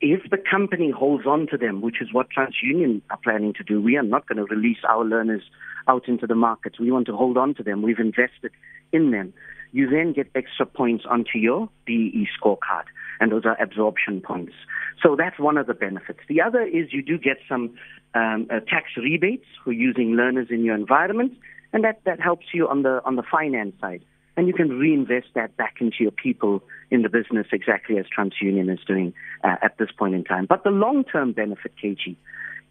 if 0.00 0.30
the 0.30 0.38
company 0.38 0.90
holds 0.90 1.26
on 1.26 1.46
to 1.48 1.58
them, 1.58 1.82
which 1.82 2.00
is 2.00 2.08
what 2.12 2.28
TransUnion 2.30 3.02
are 3.10 3.18
planning 3.22 3.52
to 3.54 3.62
do, 3.62 3.80
we 3.80 3.96
are 3.96 4.02
not 4.02 4.26
going 4.26 4.38
to 4.38 4.44
release 4.44 4.78
our 4.88 5.04
learners 5.04 5.42
out 5.88 6.08
into 6.08 6.26
the 6.26 6.34
market. 6.34 6.76
We 6.80 6.90
want 6.90 7.06
to 7.06 7.16
hold 7.16 7.36
on 7.36 7.54
to 7.56 7.62
them. 7.62 7.82
We've 7.82 7.98
invested 7.98 8.52
in 8.92 9.10
them. 9.10 9.34
You 9.72 9.88
then 9.88 10.12
get 10.12 10.28
extra 10.34 10.66
points 10.66 11.04
onto 11.08 11.38
your 11.38 11.68
BEE 11.86 12.26
scorecard, 12.40 12.84
and 13.20 13.30
those 13.30 13.44
are 13.44 13.60
absorption 13.62 14.20
points. 14.20 14.54
So 15.02 15.16
that's 15.16 15.38
one 15.38 15.56
of 15.56 15.66
the 15.66 15.74
benefits. 15.74 16.20
The 16.28 16.40
other 16.40 16.62
is 16.62 16.92
you 16.92 17.02
do 17.02 17.18
get 17.18 17.36
some 17.48 17.74
um, 18.14 18.48
uh, 18.50 18.60
tax 18.60 18.88
rebates 18.96 19.46
for 19.62 19.72
using 19.72 20.12
learners 20.12 20.48
in 20.50 20.64
your 20.64 20.74
environment, 20.74 21.34
and 21.72 21.84
that, 21.84 22.00
that 22.04 22.20
helps 22.20 22.46
you 22.52 22.66
on 22.68 22.82
the 22.82 23.00
on 23.04 23.14
the 23.16 23.22
finance 23.22 23.74
side 23.80 24.02
and 24.36 24.46
you 24.46 24.54
can 24.54 24.70
reinvest 24.70 25.28
that 25.34 25.56
back 25.56 25.76
into 25.80 25.96
your 26.00 26.10
people 26.12 26.62
in 26.90 27.02
the 27.02 27.08
business 27.08 27.46
exactly 27.52 27.98
as 27.98 28.06
TransUnion 28.06 28.72
is 28.72 28.80
doing 28.86 29.12
uh, 29.44 29.56
at 29.62 29.78
this 29.78 29.90
point 29.96 30.14
in 30.14 30.24
time. 30.24 30.46
But 30.46 30.64
the 30.64 30.70
long-term 30.70 31.32
benefit, 31.32 31.72
KG, 31.82 32.16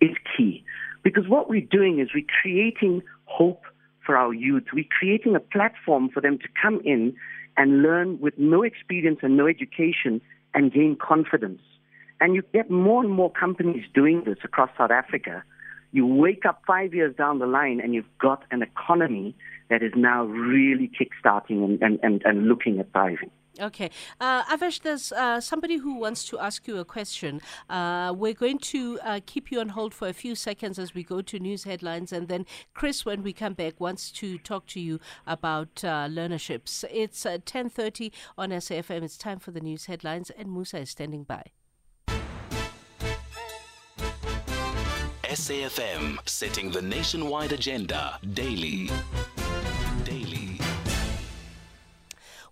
is 0.01 0.15
key 0.35 0.63
because 1.03 1.27
what 1.27 1.49
we're 1.49 1.61
doing 1.61 1.99
is 1.99 2.09
we're 2.13 2.25
creating 2.41 3.03
hope 3.25 3.63
for 4.05 4.17
our 4.17 4.33
youth. 4.33 4.63
We're 4.73 4.85
creating 4.89 5.35
a 5.35 5.39
platform 5.39 6.09
for 6.09 6.21
them 6.21 6.37
to 6.39 6.47
come 6.61 6.81
in 6.83 7.15
and 7.57 7.81
learn 7.83 8.19
with 8.19 8.33
no 8.37 8.63
experience 8.63 9.19
and 9.21 9.37
no 9.37 9.47
education 9.47 10.21
and 10.53 10.71
gain 10.73 10.97
confidence. 10.99 11.61
And 12.21 12.35
you 12.35 12.41
get 12.53 12.69
more 12.69 13.03
and 13.03 13.13
more 13.13 13.31
companies 13.31 13.85
doing 13.93 14.23
this 14.25 14.37
across 14.43 14.69
South 14.77 14.91
Africa. 14.91 15.43
You 15.91 16.05
wake 16.05 16.45
up 16.45 16.61
five 16.67 16.93
years 16.93 17.15
down 17.15 17.39
the 17.39 17.47
line 17.47 17.79
and 17.81 17.93
you've 17.93 18.17
got 18.19 18.43
an 18.51 18.61
economy 18.61 19.35
that 19.69 19.83
is 19.83 19.93
now 19.95 20.25
really 20.25 20.89
kickstarting 20.89 21.63
and, 21.63 21.81
and, 21.81 21.99
and, 22.03 22.21
and 22.25 22.47
looking 22.47 22.79
at 22.79 22.91
thriving. 22.91 23.31
Okay. 23.59 23.89
Uh, 24.21 24.43
Avesh, 24.45 24.81
there's 24.81 25.11
uh, 25.11 25.41
somebody 25.41 25.77
who 25.77 25.95
wants 25.95 26.23
to 26.25 26.39
ask 26.39 26.67
you 26.67 26.77
a 26.77 26.85
question. 26.85 27.41
Uh, 27.69 28.13
we're 28.15 28.33
going 28.33 28.59
to 28.59 28.99
uh, 29.03 29.19
keep 29.25 29.51
you 29.51 29.59
on 29.59 29.69
hold 29.69 29.93
for 29.93 30.07
a 30.07 30.13
few 30.13 30.35
seconds 30.35 30.79
as 30.79 30.93
we 30.93 31.03
go 31.03 31.21
to 31.21 31.39
news 31.39 31.65
headlines. 31.65 32.13
And 32.13 32.27
then 32.27 32.45
Chris, 32.73 33.05
when 33.05 33.21
we 33.21 33.33
come 33.33 33.53
back, 33.53 33.79
wants 33.79 34.11
to 34.11 34.37
talk 34.37 34.65
to 34.67 34.79
you 34.79 34.99
about 35.27 35.83
uh, 35.83 36.07
learnerships. 36.07 36.85
It's 36.91 37.23
10.30 37.25 38.07
uh, 38.07 38.41
on 38.41 38.49
SAFM. 38.51 39.03
It's 39.03 39.17
time 39.17 39.39
for 39.39 39.51
the 39.51 39.61
news 39.61 39.87
headlines, 39.87 40.29
and 40.29 40.53
Musa 40.53 40.79
is 40.79 40.91
standing 40.91 41.23
by. 41.23 41.43
SAFM, 45.29 46.17
setting 46.27 46.71
the 46.71 46.81
nationwide 46.81 47.51
agenda 47.51 48.19
daily. 48.33 48.89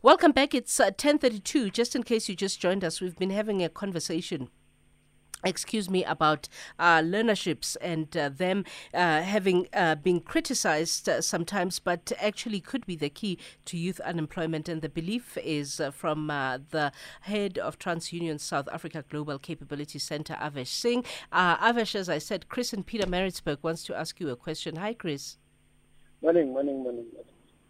Welcome 0.03 0.31
back. 0.31 0.53
It's 0.53 0.79
uh, 0.79 0.91
10:32. 0.91 1.73
Just 1.73 1.95
in 1.95 2.03
case 2.03 2.29
you 2.29 2.35
just 2.35 2.61
joined 2.61 2.83
us, 2.83 3.01
we've 3.01 3.17
been 3.17 3.31
having 3.31 3.63
a 3.63 3.67
conversation 3.67 4.49
excuse 5.47 5.89
me, 5.89 6.03
about 6.03 6.47
uh, 6.77 6.99
learnerships 6.99 7.77
and 7.81 8.15
uh, 8.15 8.29
them 8.29 8.65
uh, 8.93 9.21
having 9.21 9.67
uh, 9.73 9.95
been 9.95 10.19
criticized 10.19 11.09
uh, 11.09 11.21
sometimes, 11.21 11.79
but 11.79 12.11
actually 12.19 12.59
could 12.59 12.85
be 12.85 12.95
the 12.95 13.09
key 13.09 13.37
to 13.65 13.77
youth 13.77 13.99
unemployment. 14.01 14.69
And 14.69 14.81
the 14.81 14.89
belief 14.89 15.37
is 15.43 15.79
uh, 15.79 15.91
from 15.91 16.27
the 16.27 16.91
head 17.21 17.57
of 17.57 17.79
TransUnion 17.79 18.39
South 18.39 18.67
Africa 18.71 19.03
Global 19.09 19.39
Capability 19.39 19.99
Center, 19.99 20.35
Avesh 20.35 20.67
Singh. 20.67 21.03
Avesh, 21.33 21.95
as 21.95 22.09
I 22.09 22.17
said, 22.17 22.49
Chris 22.49 22.73
and 22.73 22.85
Peter 22.85 22.97
Pietermaritzburg 23.07 23.59
wants 23.61 23.83
to 23.85 23.95
ask 23.95 24.19
you 24.19 24.29
a 24.29 24.35
question. 24.35 24.75
Hi, 24.77 24.93
Chris. 24.93 25.37
Morning, 26.21 26.51
morning, 26.51 26.83
morning. 26.83 27.05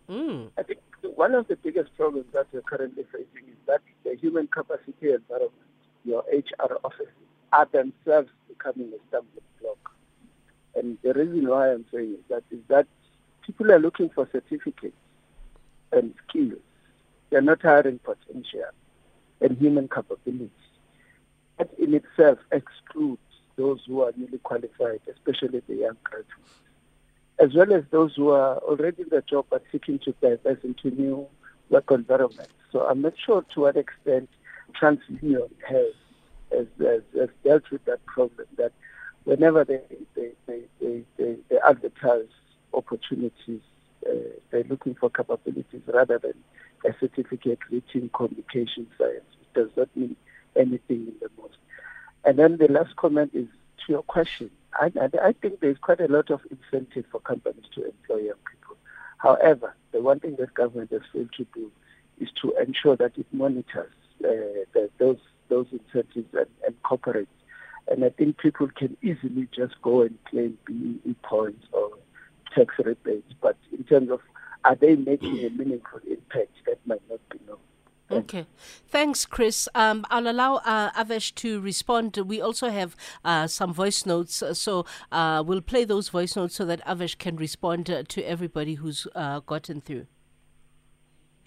Mm. 0.09 0.49
I 0.57 0.63
think 0.63 0.79
one 1.15 1.35
of 1.35 1.47
the 1.47 1.55
biggest 1.57 1.95
problems 1.95 2.27
that 2.33 2.47
we're 2.51 2.61
currently 2.61 3.03
facing 3.11 3.49
is 3.49 3.57
that 3.67 3.81
the 4.03 4.15
human 4.15 4.47
capacity 4.47 5.11
environment, 5.13 5.53
your 6.05 6.23
HR 6.31 6.77
offices, 6.83 7.26
are 7.53 7.67
themselves 7.71 8.29
becoming 8.47 8.91
a 8.93 9.07
stumbling 9.07 9.43
block. 9.61 9.91
And 10.75 10.97
the 11.03 11.13
reason 11.13 11.47
why 11.47 11.71
I'm 11.71 11.85
saying 11.91 12.13
is 12.13 12.25
that 12.29 12.43
is 12.51 12.59
that 12.67 12.87
people 13.45 13.71
are 13.71 13.79
looking 13.79 14.09
for 14.09 14.27
certificates 14.31 14.95
and 15.91 16.13
skills. 16.27 16.59
They're 17.29 17.41
not 17.41 17.61
hiring 17.61 17.99
potential 17.99 18.71
and 19.41 19.57
human 19.57 19.87
capability. 19.87 20.49
That 21.57 21.69
in 21.79 21.93
itself 21.93 22.39
excludes 22.51 23.21
those 23.55 23.79
who 23.87 24.01
are 24.03 24.11
newly 24.15 24.37
qualified, 24.39 25.01
especially 25.09 25.61
the 25.67 25.75
young 25.75 25.97
graduates 26.03 26.41
as 27.39 27.53
well 27.53 27.71
as 27.73 27.83
those 27.91 28.15
who 28.15 28.29
are 28.29 28.57
already 28.57 29.03
in 29.03 29.09
the 29.09 29.21
job 29.21 29.45
but 29.49 29.63
seeking 29.71 29.99
to 29.99 30.13
diverse 30.21 30.57
into 30.63 30.89
new 30.91 31.27
work 31.69 31.85
environments. 31.91 32.53
So 32.71 32.81
I'm 32.81 33.01
not 33.01 33.13
sure 33.23 33.45
to 33.53 33.59
what 33.61 33.77
extent 33.77 34.29
TransUnion 34.79 35.49
has, 35.67 35.93
has, 36.51 36.67
has, 36.79 37.01
has, 37.17 37.29
dealt 37.43 37.69
with 37.71 37.83
that 37.85 38.05
problem 38.05 38.47
that 38.57 38.71
whenever 39.23 39.63
they, 39.63 39.81
they, 40.15 40.29
they, 40.45 40.61
they, 40.79 41.03
they, 41.17 41.35
they 41.49 41.57
advertise 41.67 42.27
opportunities, 42.73 43.61
uh, 44.07 44.13
they're 44.51 44.63
looking 44.65 44.95
for 44.95 45.09
capabilities 45.09 45.81
rather 45.87 46.17
than 46.19 46.33
a 46.85 46.93
certificate 46.99 47.59
written 47.71 48.09
communication 48.13 48.87
science. 48.97 49.25
It 49.41 49.53
does 49.53 49.69
not 49.75 49.89
mean 49.95 50.15
anything 50.55 51.07
in 51.07 51.13
the 51.21 51.29
most. 51.41 51.57
And 52.25 52.37
then 52.37 52.57
the 52.57 52.71
last 52.71 52.95
comment 52.95 53.31
is 53.33 53.47
to 53.85 53.93
your 53.93 54.03
question. 54.03 54.49
I, 54.73 54.91
I, 55.21 55.33
think 55.33 55.59
there's 55.59 55.77
quite 55.79 56.01
a 56.01 56.07
lot 56.07 56.29
of 56.29 56.41
incentive 56.51 57.05
for 57.11 57.19
companies 57.21 57.65
to 57.75 57.85
employ 57.85 58.17
young 58.17 58.35
people. 58.49 58.77
However, 59.17 59.73
the 59.91 60.01
one 60.01 60.19
thing 60.19 60.35
that 60.39 60.53
government 60.53 60.91
has 60.91 61.01
failed 61.11 61.31
to 61.37 61.47
do 61.53 61.71
is 62.19 62.29
to 62.41 62.53
ensure 62.61 62.95
that 62.97 63.17
it 63.17 63.25
monitors 63.31 63.91
uh, 64.23 64.27
the, 64.73 64.89
those 64.99 65.17
those 65.49 65.67
incentives 65.71 66.27
and, 66.33 66.47
and 66.65 66.83
cooperates. 66.83 67.31
And 67.89 68.03
I 68.03 68.09
think 68.09 68.37
people 68.37 68.67
can 68.75 68.97
easily 69.01 69.47
just 69.55 69.81
go 69.81 70.01
and 70.01 70.17
claim 70.29 70.57
BEE 70.65 71.15
points 71.23 71.65
or 71.71 71.91
tax 72.53 72.75
rebates, 72.83 73.33
but 73.41 73.55
in 73.71 73.83
terms 73.85 74.09
of 74.11 74.19
are 74.65 74.75
they 74.75 74.95
making 74.95 75.39
a 75.45 75.49
meaningful 75.49 75.99
impact, 76.09 76.51
that 76.65 76.79
might 76.85 77.01
not 77.09 77.19
be 77.29 77.39
known. 77.47 77.57
Okay. 78.09 78.45
Thanks, 78.87 79.25
Chris. 79.25 79.67
Um, 79.75 80.05
I'll 80.09 80.27
allow 80.27 80.55
uh, 80.57 80.91
Avesh 80.91 81.35
to 81.35 81.59
respond. 81.59 82.17
We 82.17 82.41
also 82.41 82.69
have 82.69 82.95
uh, 83.23 83.47
some 83.47 83.73
voice 83.73 84.05
notes, 84.05 84.41
so 84.53 84.85
uh, 85.11 85.43
we'll 85.45 85.61
play 85.61 85.83
those 85.83 86.09
voice 86.09 86.35
notes 86.35 86.55
so 86.55 86.65
that 86.65 86.85
Avesh 86.85 87.17
can 87.17 87.35
respond 87.35 87.89
uh, 87.89 88.03
to 88.07 88.21
everybody 88.23 88.75
who's 88.75 89.07
uh, 89.13 89.41
gotten 89.41 89.81
through. 89.81 90.07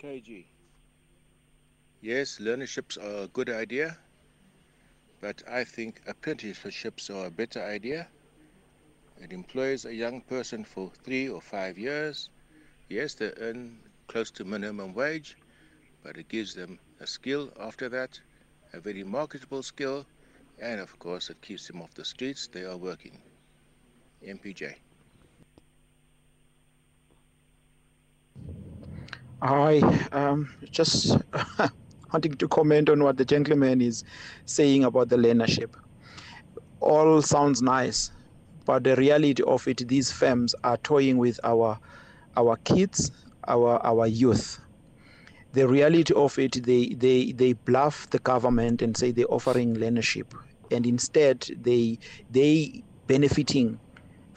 KG. 0.02 0.44
Yes, 2.00 2.38
learnerships 2.38 2.98
are 2.98 3.24
a 3.24 3.28
good 3.28 3.48
idea, 3.48 3.98
but 5.20 5.42
I 5.48 5.64
think 5.64 6.02
apprenticeships 6.06 7.10
are 7.10 7.26
a 7.26 7.30
better 7.30 7.62
idea. 7.62 8.10
It 9.16 9.32
employs 9.32 9.84
a 9.84 9.94
young 9.94 10.22
person 10.22 10.64
for 10.64 10.90
three 11.04 11.28
or 11.28 11.40
five 11.40 11.78
years. 11.78 12.30
Yes, 12.88 13.14
they 13.14 13.32
earn 13.36 13.92
close 14.08 14.30
to 14.32 14.44
minimum 14.44 14.94
wage, 14.94 15.36
but 16.02 16.16
it 16.16 16.28
gives 16.28 16.54
them 16.54 16.80
a 17.00 17.06
skill 17.06 17.52
after 17.58 17.88
that, 17.88 18.20
a 18.72 18.80
very 18.80 19.04
marketable 19.04 19.62
skill, 19.62 20.06
and 20.58 20.80
of 20.80 20.98
course 20.98 21.30
it 21.30 21.40
keeps 21.42 21.66
them 21.68 21.80
off 21.82 21.94
the 21.94 22.04
streets. 22.04 22.48
They 22.48 22.64
are 22.64 22.76
working. 22.76 23.22
MPJ. 24.22 24.78
I 29.42 29.80
um, 30.12 30.50
just 30.70 31.16
wanting 32.12 32.34
to 32.34 32.48
comment 32.48 32.88
on 32.88 33.02
what 33.02 33.16
the 33.16 33.24
gentleman 33.24 33.80
is 33.80 34.04
saying 34.46 34.84
about 34.84 35.08
the 35.08 35.16
learnership. 35.16 35.70
All 36.80 37.22
sounds 37.22 37.62
nice, 37.62 38.10
but 38.64 38.84
the 38.84 38.96
reality 38.96 39.42
of 39.42 39.66
it, 39.68 39.86
these 39.88 40.10
firms 40.10 40.54
are 40.64 40.76
toying 40.78 41.18
with 41.18 41.38
our 41.44 41.78
our 42.36 42.56
kids, 42.58 43.10
our 43.48 43.84
our 43.84 44.06
youth. 44.06 44.60
The 45.52 45.66
reality 45.66 46.14
of 46.14 46.38
it, 46.38 46.62
they 46.64 46.88
they 46.88 47.32
they 47.32 47.52
bluff 47.52 48.08
the 48.10 48.20
government 48.20 48.82
and 48.82 48.96
say 48.96 49.10
they're 49.10 49.32
offering 49.32 49.76
learnership, 49.76 50.34
and 50.70 50.86
instead 50.86 51.46
they 51.60 51.98
they 52.30 52.82
benefiting 53.06 53.78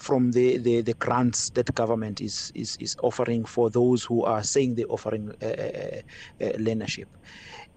from 0.03 0.31
the, 0.31 0.57
the, 0.57 0.81
the 0.81 0.93
grants 0.95 1.49
that 1.51 1.73
government 1.75 2.19
is, 2.19 2.51
is, 2.55 2.75
is 2.81 2.97
offering 3.01 3.45
for 3.45 3.69
those 3.69 4.03
who 4.03 4.23
are 4.23 4.43
saying 4.43 4.75
they're 4.75 4.91
offering 4.91 5.29
uh, 5.41 5.45
uh, 5.45 6.01
uh, 6.41 6.51
learnership. 6.57 7.05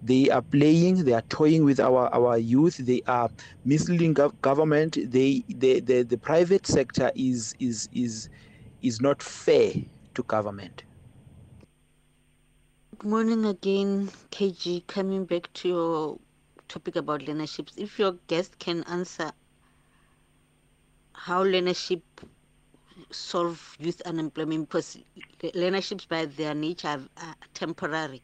They 0.01 0.29
are 0.29 0.41
playing, 0.41 1.05
they 1.05 1.13
are 1.13 1.21
toying 1.23 1.63
with 1.63 1.79
our, 1.79 2.07
our 2.13 2.37
youth, 2.37 2.77
they 2.77 3.01
are 3.07 3.29
misleading 3.65 4.13
gov- 4.15 4.39
government. 4.41 4.97
They, 5.11 5.43
the, 5.47 5.79
the, 5.79 6.03
the 6.03 6.17
private 6.17 6.67
sector 6.67 7.11
is, 7.15 7.55
is, 7.59 7.89
is, 7.93 8.29
is 8.81 9.01
not 9.01 9.21
fair 9.21 9.73
to 10.15 10.23
government. 10.23 10.83
Good 12.97 13.09
morning 13.09 13.45
again, 13.45 14.09
KG. 14.31 14.81
Coming 14.87 15.25
back 15.25 15.51
to 15.53 15.67
your 15.69 16.19
topic 16.67 16.95
about 16.95 17.21
learnerships. 17.21 17.73
If 17.77 17.99
your 17.99 18.13
guest 18.27 18.59
can 18.59 18.83
answer 18.83 19.33
how 21.13 21.43
learnership 21.43 22.01
solve 23.11 23.75
youth 23.79 24.01
unemployment 24.05 24.69
because 24.69 24.97
learnerships 25.41 26.07
by 26.07 26.25
their 26.25 26.53
nature 26.55 27.07
are 27.17 27.35
temporary 27.53 28.23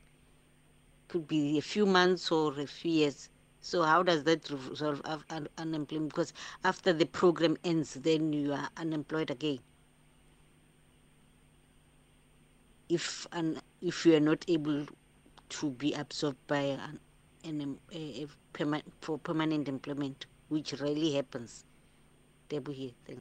could 1.14 1.28
be 1.28 1.60
a 1.60 1.62
few 1.62 1.86
months 1.86 2.32
or 2.32 2.60
a 2.60 2.66
few 2.66 2.92
years. 2.92 3.30
So 3.62 3.84
how 3.84 4.02
does 4.02 4.24
that 4.24 4.50
resolve 4.50 5.00
un- 5.30 5.48
unemployment? 5.60 6.10
Because 6.12 6.34
after 6.64 6.92
the 6.92 7.06
program 7.06 7.56
ends 7.64 7.94
then 7.94 8.34
you 8.34 8.52
are 8.54 8.70
unemployed 8.78 9.30
again. 9.30 9.60
If 12.90 13.28
an, 13.32 13.62
if 13.80 14.08
you 14.08 14.16
are 14.16 14.20
not 14.20 14.44
able 14.48 14.88
to 15.50 15.70
be 15.70 15.94
absorbed 15.94 16.48
by 16.48 16.62
an, 16.88 17.00
an 17.44 17.78
a, 17.94 18.28
a 18.56 18.82
for 19.02 19.20
permanent 19.20 19.68
employment 19.68 20.26
which 20.50 20.74
rarely 20.82 21.14
happens. 21.14 21.64
Debu 22.50 22.74
here. 22.74 22.92
Thank 23.06 23.20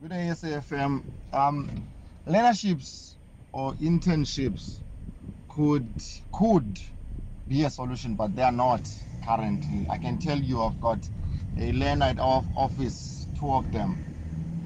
Good 0.00 0.10
day, 0.10 0.28
SAFM. 0.30 1.02
Um, 1.34 1.86
learnerships 2.26 3.16
or 3.52 3.74
internships 3.74 4.80
could 5.56 6.02
could 6.32 6.78
be 7.48 7.64
a 7.64 7.70
solution, 7.70 8.16
but 8.16 8.36
they 8.36 8.42
are 8.42 8.52
not 8.52 8.90
currently. 9.24 9.86
I 9.90 9.98
can 9.98 10.18
tell 10.18 10.38
you, 10.38 10.62
I've 10.62 10.80
got 10.80 11.08
a 11.58 11.72
at 12.02 12.20
office, 12.56 13.28
two 13.38 13.52
of 13.52 13.72
them, 13.72 14.02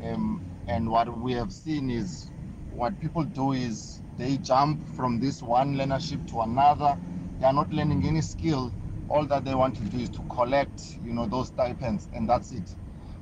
um, 0.05 0.45
and 0.69 0.91
what 0.91 1.17
we 1.19 1.35
have 1.35 1.53
seen 1.53 1.91
is 1.91 2.33
what 2.71 3.01
people 3.01 3.25
do 3.25 3.53
is 3.53 4.03
they 4.19 4.39
jump 4.39 4.87
from 4.89 5.21
this 5.21 5.43
one 5.43 5.77
learnership 5.77 6.27
to 6.29 6.43
another. 6.43 6.99
They 7.41 7.47
are 7.47 7.55
not 7.55 7.73
learning 7.73 8.07
any 8.07 8.23
skill. 8.23 8.75
All 9.09 9.27
that 9.27 9.45
they 9.45 9.55
want 9.55 9.77
to 9.77 9.83
do 9.85 9.99
is 9.99 10.11
to 10.11 10.25
collect, 10.25 10.83
you 11.05 11.13
know, 11.15 11.27
those 11.27 11.49
stipends, 11.49 12.09
and 12.15 12.29
that's 12.29 12.53
it. 12.53 12.71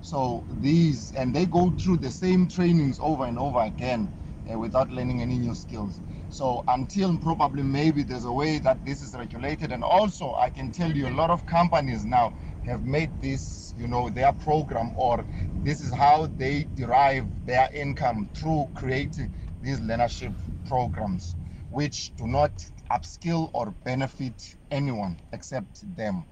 So 0.02 0.46
these, 0.60 1.12
and 1.16 1.34
they 1.34 1.46
go 1.46 1.70
through 1.72 1.98
the 1.98 2.10
same 2.10 2.48
trainings 2.48 2.98
over 3.02 3.26
and 3.26 3.38
over 3.38 3.60
again 3.60 4.12
uh, 4.52 4.58
without 4.58 4.90
learning 4.90 5.22
any 5.22 5.38
new 5.38 5.54
skills. 5.54 6.00
So 6.30 6.62
until 6.68 7.16
probably 7.18 7.62
maybe 7.62 8.02
there's 8.02 8.26
a 8.26 8.32
way 8.32 8.58
that 8.58 8.84
this 8.84 9.02
is 9.02 9.14
regulated, 9.14 9.72
and 9.72 9.82
also 9.82 10.34
I 10.34 10.50
can 10.50 10.70
tell 10.70 10.90
you 10.94 11.08
a 11.08 11.14
lot 11.14 11.30
of 11.30 11.44
companies 11.46 12.04
now 12.04 12.34
have 12.66 12.84
made 12.84 13.10
this, 13.22 13.74
you 13.78 13.88
know, 13.88 14.10
their 14.10 14.32
program 14.32 14.92
or 14.96 15.24
this 15.62 15.80
is 15.80 15.92
how 15.92 16.26
they 16.36 16.66
derive 16.74 17.26
their 17.46 17.70
income 17.72 18.28
through 18.34 18.68
creating 18.74 19.32
these 19.62 19.80
learnership 19.80 20.34
programs, 20.66 21.34
which 21.70 22.14
do 22.16 22.26
not 22.26 22.52
upskill 22.90 23.50
or 23.54 23.70
benefit 23.84 24.56
anyone 24.70 25.18
except 25.32 25.96
them. 25.96 26.24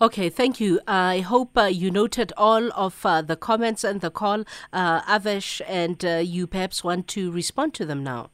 Okay, 0.00 0.28
thank 0.28 0.60
you. 0.60 0.80
I 0.88 1.20
hope 1.20 1.56
uh, 1.56 1.64
you 1.64 1.90
noted 1.90 2.32
all 2.36 2.72
of 2.72 3.06
uh, 3.06 3.22
the 3.22 3.36
comments 3.36 3.84
and 3.84 4.00
the 4.00 4.10
call, 4.10 4.44
uh, 4.72 5.02
Avesh, 5.02 5.60
and 5.68 6.04
uh, 6.04 6.16
you 6.16 6.46
perhaps 6.46 6.82
want 6.82 7.06
to 7.08 7.30
respond 7.30 7.74
to 7.74 7.86
them 7.86 8.02
now. 8.02 8.30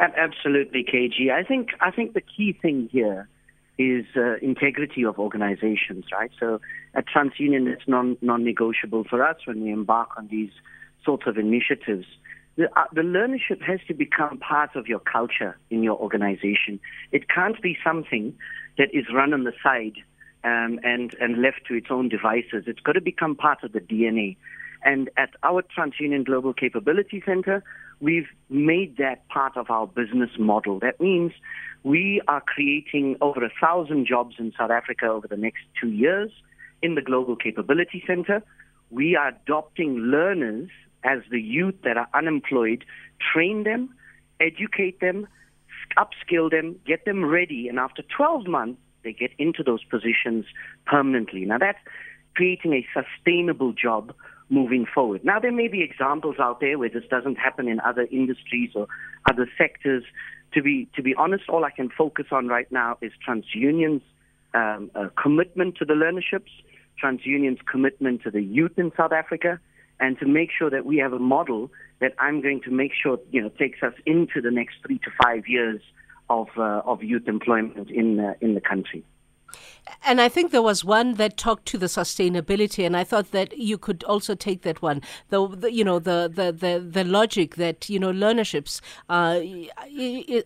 Absolutely, 0.00 0.82
KG. 0.82 1.30
I 1.30 1.42
think 1.42 1.70
I 1.80 1.90
think 1.90 2.14
the 2.14 2.22
key 2.22 2.54
thing 2.54 2.88
here 2.90 3.28
is 3.78 4.06
uh, 4.16 4.36
integrity 4.40 5.04
of 5.04 5.18
organizations, 5.18 6.06
right? 6.10 6.30
So 6.40 6.60
at 6.94 7.04
TransUnion, 7.06 7.66
it's 7.66 7.86
non 7.86 8.16
non-negotiable 8.22 9.04
for 9.04 9.22
us 9.22 9.36
when 9.44 9.62
we 9.62 9.70
embark 9.70 10.10
on 10.16 10.28
these 10.28 10.50
sorts 11.04 11.24
of 11.26 11.36
initiatives. 11.36 12.06
The, 12.56 12.68
uh, 12.78 12.84
the 12.94 13.02
learnership 13.02 13.62
has 13.62 13.80
to 13.88 13.94
become 13.94 14.38
part 14.38 14.74
of 14.74 14.86
your 14.86 15.00
culture 15.00 15.56
in 15.68 15.82
your 15.82 15.98
organization. 15.98 16.80
It 17.12 17.28
can't 17.28 17.60
be 17.60 17.76
something 17.84 18.34
that 18.78 18.88
is 18.94 19.04
run 19.14 19.34
on 19.34 19.44
the 19.44 19.52
side 19.62 19.96
um, 20.44 20.80
and 20.82 21.14
and 21.20 21.42
left 21.42 21.66
to 21.68 21.74
its 21.74 21.88
own 21.90 22.08
devices. 22.08 22.64
It's 22.66 22.80
got 22.80 22.92
to 22.92 23.02
become 23.02 23.36
part 23.36 23.62
of 23.64 23.72
the 23.72 23.80
DNA. 23.80 24.38
And 24.82 25.10
at 25.18 25.30
our 25.42 25.62
TransUnion 25.62 26.24
Global 26.24 26.54
Capability 26.54 27.22
Center, 27.26 27.62
we've 28.00 28.28
made 28.48 28.96
that 28.96 29.28
part 29.28 29.56
of 29.56 29.70
our 29.70 29.86
business 29.86 30.30
model. 30.38 30.78
That 30.80 31.00
means 31.00 31.32
we 31.82 32.20
are 32.28 32.40
creating 32.40 33.16
over 33.20 33.44
a 33.44 33.50
thousand 33.60 34.06
jobs 34.06 34.36
in 34.38 34.52
South 34.58 34.70
Africa 34.70 35.06
over 35.06 35.28
the 35.28 35.36
next 35.36 35.62
two 35.80 35.90
years 35.90 36.30
in 36.82 36.94
the 36.94 37.02
Global 37.02 37.36
Capability 37.36 38.02
Center. 38.06 38.42
We 38.90 39.16
are 39.16 39.28
adopting 39.28 39.96
learners 39.96 40.70
as 41.04 41.20
the 41.30 41.40
youth 41.40 41.76
that 41.84 41.96
are 41.96 42.08
unemployed, 42.12 42.84
train 43.32 43.64
them, 43.64 43.94
educate 44.40 45.00
them, 45.00 45.26
upskill 45.96 46.50
them, 46.50 46.78
get 46.86 47.04
them 47.04 47.24
ready, 47.24 47.68
and 47.68 47.78
after 47.78 48.02
12 48.16 48.46
months, 48.46 48.80
they 49.02 49.12
get 49.12 49.30
into 49.38 49.62
those 49.62 49.82
positions 49.84 50.44
permanently. 50.86 51.44
Now 51.44 51.58
that's 51.58 51.78
creating 52.34 52.74
a 52.74 52.86
sustainable 52.94 53.72
job 53.72 54.12
moving 54.50 54.84
forward. 54.92 55.24
Now 55.24 55.38
there 55.38 55.52
may 55.52 55.68
be 55.68 55.82
examples 55.82 56.36
out 56.38 56.60
there 56.60 56.78
where 56.78 56.88
this 56.88 57.04
doesn't 57.08 57.36
happen 57.36 57.68
in 57.68 57.80
other 57.80 58.06
industries 58.10 58.70
or 58.74 58.86
other 59.30 59.48
sectors. 59.56 60.04
To 60.54 60.62
be 60.62 60.88
to 60.96 61.02
be 61.02 61.14
honest, 61.14 61.44
all 61.48 61.64
I 61.64 61.70
can 61.70 61.88
focus 61.88 62.26
on 62.32 62.48
right 62.48 62.70
now 62.72 62.98
is 63.00 63.12
TransUnion's 63.26 64.02
um, 64.52 64.90
uh, 64.94 65.08
commitment 65.20 65.76
to 65.76 65.84
the 65.84 65.94
learnerships, 65.94 66.50
TransUnion's 67.02 67.60
commitment 67.70 68.22
to 68.22 68.30
the 68.30 68.42
youth 68.42 68.76
in 68.76 68.90
South 68.96 69.12
Africa, 69.12 69.60
and 70.00 70.18
to 70.18 70.26
make 70.26 70.50
sure 70.50 70.68
that 70.68 70.84
we 70.84 70.96
have 70.98 71.12
a 71.12 71.20
model 71.20 71.70
that 72.00 72.14
I'm 72.18 72.40
going 72.40 72.60
to 72.62 72.70
make 72.70 72.92
sure 73.00 73.18
you 73.30 73.40
know 73.40 73.48
takes 73.50 73.82
us 73.82 73.94
into 74.06 74.40
the 74.40 74.50
next 74.50 74.76
three 74.84 74.98
to 74.98 75.10
five 75.22 75.46
years 75.46 75.80
of 76.28 76.48
uh, 76.56 76.82
of 76.84 77.04
youth 77.04 77.28
employment 77.28 77.90
in 77.90 78.18
uh, 78.18 78.34
in 78.40 78.54
the 78.54 78.60
country. 78.60 79.04
And 80.04 80.20
I 80.20 80.28
think 80.28 80.50
there 80.50 80.62
was 80.62 80.84
one 80.84 81.14
that 81.14 81.36
talked 81.36 81.66
to 81.66 81.78
the 81.78 81.86
sustainability, 81.86 82.86
and 82.86 82.96
I 82.96 83.04
thought 83.04 83.32
that 83.32 83.56
you 83.58 83.76
could 83.76 84.02
also 84.04 84.34
take 84.34 84.62
that 84.62 84.80
one. 84.82 85.02
The, 85.28 85.46
the 85.48 85.72
you 85.72 85.84
know 85.84 85.98
the, 85.98 86.30
the, 86.32 86.52
the, 86.52 86.80
the 86.80 87.04
logic 87.04 87.56
that 87.56 87.88
you 87.90 87.98
know 87.98 88.12
learnerships 88.12 88.80
uh, 89.08 89.40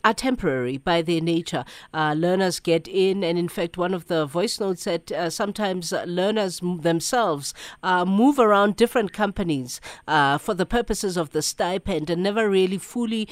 are 0.05 0.15
temporary 0.15 0.79
by 0.79 1.03
their 1.03 1.21
nature. 1.21 1.65
Uh, 1.93 2.15
learners 2.17 2.61
get 2.61 2.89
in, 2.89 3.23
and 3.23 3.39
in 3.39 3.49
fact, 3.49 3.77
one 3.77 3.95
of 3.95 4.07
the 4.07 4.27
voice 4.27 4.59
notes 4.59 4.83
said 4.83 5.13
uh, 5.13 5.31
sometimes 5.31 5.93
learners 6.07 6.61
themselves 6.81 7.55
uh, 7.83 8.05
move 8.05 8.39
around 8.39 8.77
different 8.77 9.13
companies 9.13 9.81
uh, 10.09 10.39
for 10.39 10.55
the 10.55 10.67
purposes 10.67 11.17
of 11.17 11.31
the 11.31 11.43
stipend, 11.43 12.11
and 12.11 12.23
never 12.23 12.49
really 12.49 12.79
fully 12.79 13.29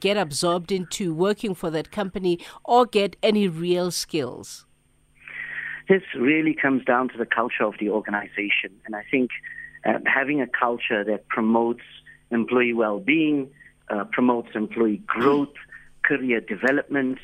get 0.00 0.16
absorbed 0.16 0.72
into 0.72 1.12
working 1.12 1.54
for 1.54 1.70
that 1.70 1.90
company 1.90 2.38
or 2.64 2.86
get 2.86 3.16
any 3.22 3.48
real 3.48 3.90
skills 3.90 4.64
this 5.88 6.02
really 6.16 6.54
comes 6.54 6.84
down 6.84 7.08
to 7.08 7.18
the 7.18 7.26
culture 7.26 7.64
of 7.64 7.74
the 7.80 7.88
organization. 7.90 8.70
And 8.84 8.94
I 8.94 9.04
think 9.10 9.30
uh, 9.84 9.98
having 10.06 10.40
a 10.40 10.46
culture 10.46 11.04
that 11.04 11.28
promotes 11.28 11.82
employee 12.30 12.74
well-being, 12.74 13.50
uh, 13.90 14.04
promotes 14.12 14.50
employee 14.54 15.02
growth, 15.06 15.54
career 16.02 16.40
development, 16.40 17.18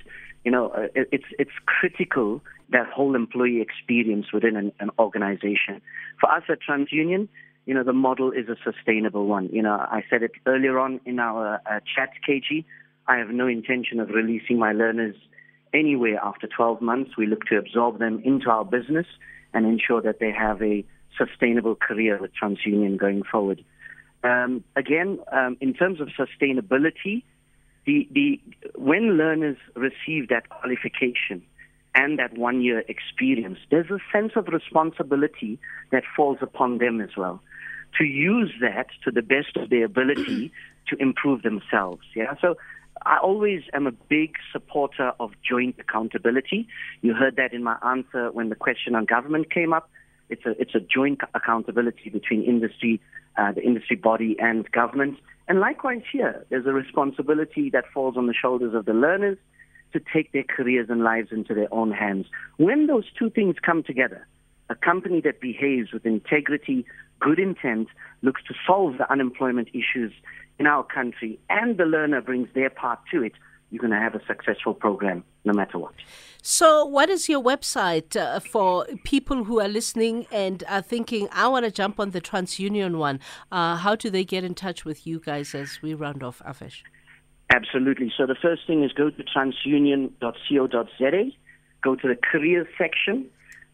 you 0.44 0.50
know, 0.50 0.68
uh, 0.68 0.88
it's 0.94 1.24
it's 1.38 1.50
critical 1.66 2.42
that 2.70 2.87
whole 2.88 3.14
employee 3.14 3.61
experience 3.61 4.27
within 4.33 4.57
an, 4.57 4.72
an 4.81 4.90
organization. 4.98 5.81
For 6.20 6.31
us 6.31 6.42
at 6.48 6.59
TransUnion, 6.66 7.29
you 7.66 7.74
know, 7.74 7.83
the 7.83 7.92
model 7.92 8.31
is 8.31 8.48
a 8.48 8.57
sustainable 8.62 9.27
one. 9.27 9.48
You 9.53 9.62
know, 9.62 9.74
I 9.74 10.03
said 10.11 10.22
it 10.22 10.33
earlier 10.46 10.79
on 10.79 11.00
in 11.05 11.18
our 11.18 11.61
uh, 11.66 11.81
chat, 11.94 12.11
KG. 12.29 12.64
I 13.07 13.16
have 13.16 13.29
no 13.29 13.46
intention 13.46 14.00
of 14.00 14.11
releasing 14.11 14.59
my 14.59 14.72
learners 14.72 15.16
anywhere 15.74 16.18
after 16.22 16.46
12 16.46 16.80
months. 16.80 17.12
We 17.18 17.26
look 17.26 17.44
to 17.46 17.56
absorb 17.58 17.98
them 17.98 18.22
into 18.24 18.48
our 18.48 18.64
business 18.64 19.06
and 19.52 19.66
ensure 19.66 20.00
that 20.02 20.20
they 20.20 20.32
have 20.32 20.62
a 20.62 20.84
sustainable 21.18 21.74
career 21.74 22.18
with 22.20 22.30
TransUnion 22.40 22.98
going 22.98 23.22
forward. 23.22 23.64
Um, 24.22 24.64
again, 24.74 25.18
um, 25.32 25.56
in 25.60 25.74
terms 25.74 26.00
of 26.00 26.08
sustainability, 26.08 27.22
the, 27.87 28.08
the, 28.12 28.40
when 28.74 29.18
learners 29.18 29.58
receive 29.76 30.28
that 30.28 30.48
qualification 30.48 31.42
and 31.94 32.18
that 32.18 32.37
one 32.37 32.62
year 32.62 32.82
experience, 32.88 33.58
there's 33.70 33.90
a 33.90 33.98
sense 34.12 34.32
of 34.37 34.48
responsibility 34.48 35.58
that 35.92 36.02
falls 36.16 36.38
upon 36.40 36.78
them 36.78 37.00
as 37.00 37.10
well 37.16 37.40
to 37.98 38.04
use 38.04 38.52
that 38.60 38.88
to 39.04 39.10
the 39.10 39.22
best 39.22 39.56
of 39.56 39.70
their 39.70 39.84
ability 39.84 40.50
to 40.88 40.96
improve 41.00 41.42
themselves. 41.42 42.02
Yeah. 42.14 42.34
So 42.40 42.56
I 43.07 43.19
always 43.19 43.62
am 43.73 43.87
a 43.87 43.93
big 43.93 44.37
supporter 44.53 45.12
of 45.21 45.33
joint 45.49 45.77
accountability. 45.79 46.67
You 47.03 47.14
heard 47.14 47.37
that 47.37 47.53
in 47.53 47.62
my 47.62 47.77
answer 47.85 48.33
when 48.33 48.49
the 48.49 48.55
question 48.55 48.95
on 48.95 49.05
government 49.05 49.53
came 49.53 49.73
up. 49.73 49.90
It's 50.31 50.47
a 50.47 50.51
it's 50.61 50.75
a 50.75 50.81
joint 50.81 51.21
accountability 51.35 52.09
between 52.11 52.45
industry, 52.45 53.01
uh, 53.37 53.53
the 53.53 53.62
industry 53.62 53.97
body, 53.97 54.37
and 54.38 54.71
government. 54.73 55.19
And 55.49 55.61
likewise 55.61 56.03
here, 56.11 56.47
there's 56.49 56.67
a 56.67 56.73
responsibility 56.73 57.69
that 57.71 57.85
falls 57.93 58.17
on 58.17 58.27
the 58.27 58.35
shoulders 58.35 58.75
of 58.75 58.87
the 58.87 58.95
learners 58.95 59.37
to 59.93 60.01
take 60.12 60.33
their 60.33 60.45
careers 60.45 60.88
and 60.88 61.05
lives 61.05 61.29
into 61.31 61.55
their 61.55 61.73
own 61.73 61.93
hands. 61.93 62.27
When 62.57 62.87
those 62.87 63.05
two 63.19 63.29
things 63.29 63.57
come 63.64 63.83
together, 63.83 64.27
a 64.71 64.75
company 64.75 65.21
that 65.21 65.40
behaves 65.43 65.93
with 65.93 66.07
integrity, 66.07 66.87
good 67.21 67.38
intent, 67.38 67.88
looks 68.23 68.43
to 68.49 68.55
solve 68.67 68.97
the 68.97 69.11
unemployment 69.12 69.69
issues 69.69 70.12
in 70.59 70.67
our 70.67 70.85
country, 70.85 71.38
and 71.51 71.77
the 71.77 71.85
learner 71.85 72.21
brings 72.21 72.49
their 72.55 72.71
part 72.71 73.01
to 73.12 73.23
it, 73.23 73.33
you're 73.71 73.81
going 73.81 73.90
to 73.90 73.99
have 73.99 74.14
a 74.14 74.25
successful 74.27 74.73
program 74.73 75.25
no 75.45 75.53
matter 75.53 75.79
what. 75.79 75.95
So, 76.43 76.85
what 76.85 77.11
is 77.11 77.29
your 77.29 77.43
website 77.43 78.17
uh, 78.17 78.38
for 78.38 78.87
people 79.03 79.45
who 79.45 79.61
are 79.61 79.69
listening 79.69 80.27
and 80.31 80.62
are 80.69 80.83
thinking, 80.83 81.29
I 81.33 81.49
want 81.49 81.64
to 81.64 81.71
jump 81.71 81.99
on 81.99 82.11
the 82.11 82.21
TransUnion 82.21 82.99
one? 82.99 83.21
Uh, 83.51 83.77
how 83.77 83.97
do 83.97 84.11
they 84.11 84.25
get 84.25 84.45
in 84.45 84.55
touch 84.55 84.85
with 84.85 85.07
you 85.07 85.19
guys 85.19 85.55
as 85.55 85.81
we 85.83 85.95
round 85.95 86.23
off, 86.23 86.43
Avesh? 86.47 86.83
Absolutely. 87.53 88.12
So, 88.17 88.27
the 88.27 88.37
first 88.40 88.67
thing 88.67 88.85
is 88.85 88.93
go 88.93 89.11
to 89.11 89.25
transunion.co.za, 89.25 91.31
go 91.83 91.97
to 91.97 92.09
the 92.09 92.17
careers 92.17 92.69
section. 92.79 93.27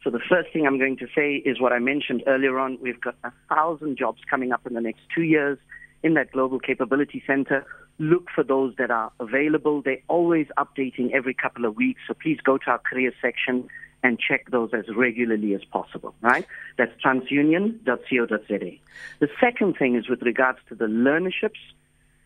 So, 0.03 0.11
the 0.11 0.21
first 0.29 0.53
thing 0.53 0.67
I'm 0.67 0.79
going 0.79 0.97
to 0.99 1.07
say 1.15 1.43
is 1.45 1.61
what 1.61 1.73
I 1.73 1.79
mentioned 1.79 2.23
earlier 2.27 2.59
on. 2.59 2.79
We've 2.81 3.01
got 3.01 3.17
a 3.25 3.33
thousand 3.49 3.99
jobs 3.99 4.21
coming 4.31 4.53
up 4.53 4.67
in 4.67 4.75
the 4.75 4.81
next 4.81 5.01
two 5.15 5.23
years 5.23 5.59
in 6.03 6.15
that 6.15 6.33
Global 6.33 6.59
Capability 6.59 7.23
Center. 7.27 7.65
Look 7.99 8.29
for 8.35 8.43
those 8.43 8.75
that 8.79 8.91
are 8.91 9.13
available. 9.21 9.83
They're 9.83 10.03
always 10.09 10.47
updating 10.57 11.13
every 11.13 11.35
couple 11.35 11.65
of 11.65 11.77
weeks. 11.77 12.01
So 12.09 12.15
please 12.15 12.39
go 12.43 12.59
to 12.59 12.71
our 12.71 12.79
career 12.79 13.13
section 13.21 13.69
and 14.03 14.19
check 14.19 14.51
those 14.51 14.71
as 14.73 14.85
regularly 14.97 15.55
as 15.55 15.63
possible, 15.65 16.15
right? 16.23 16.47
That's 16.79 16.93
transunion.co.za. 17.05 18.79
The 19.19 19.29
second 19.39 19.77
thing 19.77 19.97
is 19.97 20.09
with 20.09 20.23
regards 20.23 20.59
to 20.69 20.75
the 20.75 20.87
learnerships. 20.87 21.61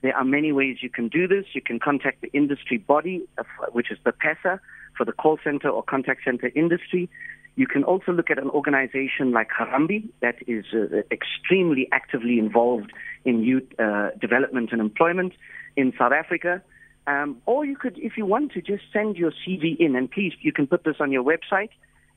There 0.03 0.17
are 0.17 0.25
many 0.25 0.53
ways 0.53 0.79
you 0.83 0.91
can 0.91 1.09
do 1.09 1.27
this. 1.27 1.47
You 1.53 1.63
can 1.63 1.81
contact 1.81 2.21
the 2.21 2.31
industry 2.33 2.79
body, 2.79 3.27
uh, 3.39 3.43
which 3.73 3.91
is 3.91 3.99
the 4.05 4.13
BPESA, 4.13 4.61
for 4.97 5.05
the 5.05 5.13
call 5.13 5.39
center 5.43 5.69
or 5.69 5.83
contact 5.83 6.21
center 6.25 6.53
industry. 6.55 7.09
You 7.57 7.67
can 7.67 7.85
also 7.85 8.13
look 8.13 8.31
at 8.31 8.39
an 8.39 8.51
organization 8.51 9.33
like 9.33 9.49
Harambee 9.51 10.09
that 10.21 10.37
is 10.47 10.65
uh, 10.75 11.03
extremely 11.13 11.89
actively 11.93 12.39
involved 12.39 12.93
in 13.25 13.43
youth 13.43 13.65
uh, 13.79 14.11
development 14.21 14.71
and 14.73 14.81
employment 14.81 15.33
in 15.77 15.93
South 15.99 16.13
Africa. 16.13 16.63
Um, 17.07 17.37
or 17.47 17.65
you 17.65 17.77
could, 17.77 17.99
if 17.99 18.17
you 18.17 18.27
want 18.27 18.53
to, 18.53 18.63
just 18.63 18.83
send 18.93 19.17
your 19.17 19.31
CV 19.31 19.77
in, 19.79 19.95
and 19.95 20.11
please, 20.11 20.33
you 20.41 20.53
can 20.53 20.67
put 20.67 20.85
this 20.85 20.97
on 21.01 21.13
your 21.13 21.23
website. 21.23 21.71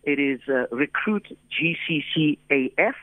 It 0.04 0.20
is 0.20 0.40
uh, 0.48 0.66
recruitgccaf 0.74 2.96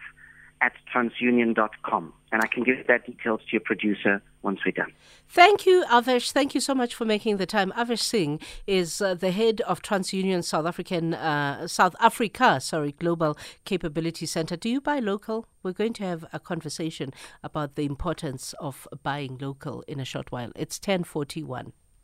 at 0.65 0.73
transunion.com. 0.93 2.13
And 2.33 2.43
I 2.43 2.47
can 2.47 2.65
give 2.65 2.87
that 2.89 3.07
details 3.07 3.41
to 3.43 3.53
your 3.53 3.61
producer 3.61 4.23
once 4.43 4.61
we're 4.65 4.73
done. 4.73 4.93
Thank 5.29 5.67
you, 5.67 5.85
Avesh. 5.91 6.33
Thank 6.33 6.55
you 6.55 6.61
so 6.61 6.75
much 6.75 6.95
for 6.95 7.05
making 7.05 7.37
the 7.37 7.47
time. 7.47 7.71
Avesh 7.77 8.01
Singh 8.01 8.41
is 8.67 9.01
uh, 9.01 9.15
the 9.15 9.31
head 9.31 9.61
of 9.63 9.83
TransUnion 9.83 10.43
South 10.43 10.67
African, 10.67 11.15
uh, 11.15 11.69
South 11.69 11.95
Africa, 12.01 12.61
sorry, 12.61 12.93
Global 12.93 13.37
Capability 13.65 14.27
Center. 14.27 14.57
Do 14.57 14.69
you 14.69 14.81
buy 14.81 14.99
local? 14.99 15.47
We're 15.63 15.73
going 15.73 15.93
to 15.95 16.05
have 16.05 16.25
a 16.33 16.41
conversation 16.41 17.13
about 17.43 17.77
the 17.77 17.85
importance 17.85 18.55
of 18.59 18.89
buying 19.03 19.39
local 19.39 19.85
in 19.87 20.01
a 20.01 20.05
short 20.05 20.33
while. 20.33 20.51
It's 20.57 20.79
1041. 20.79 21.73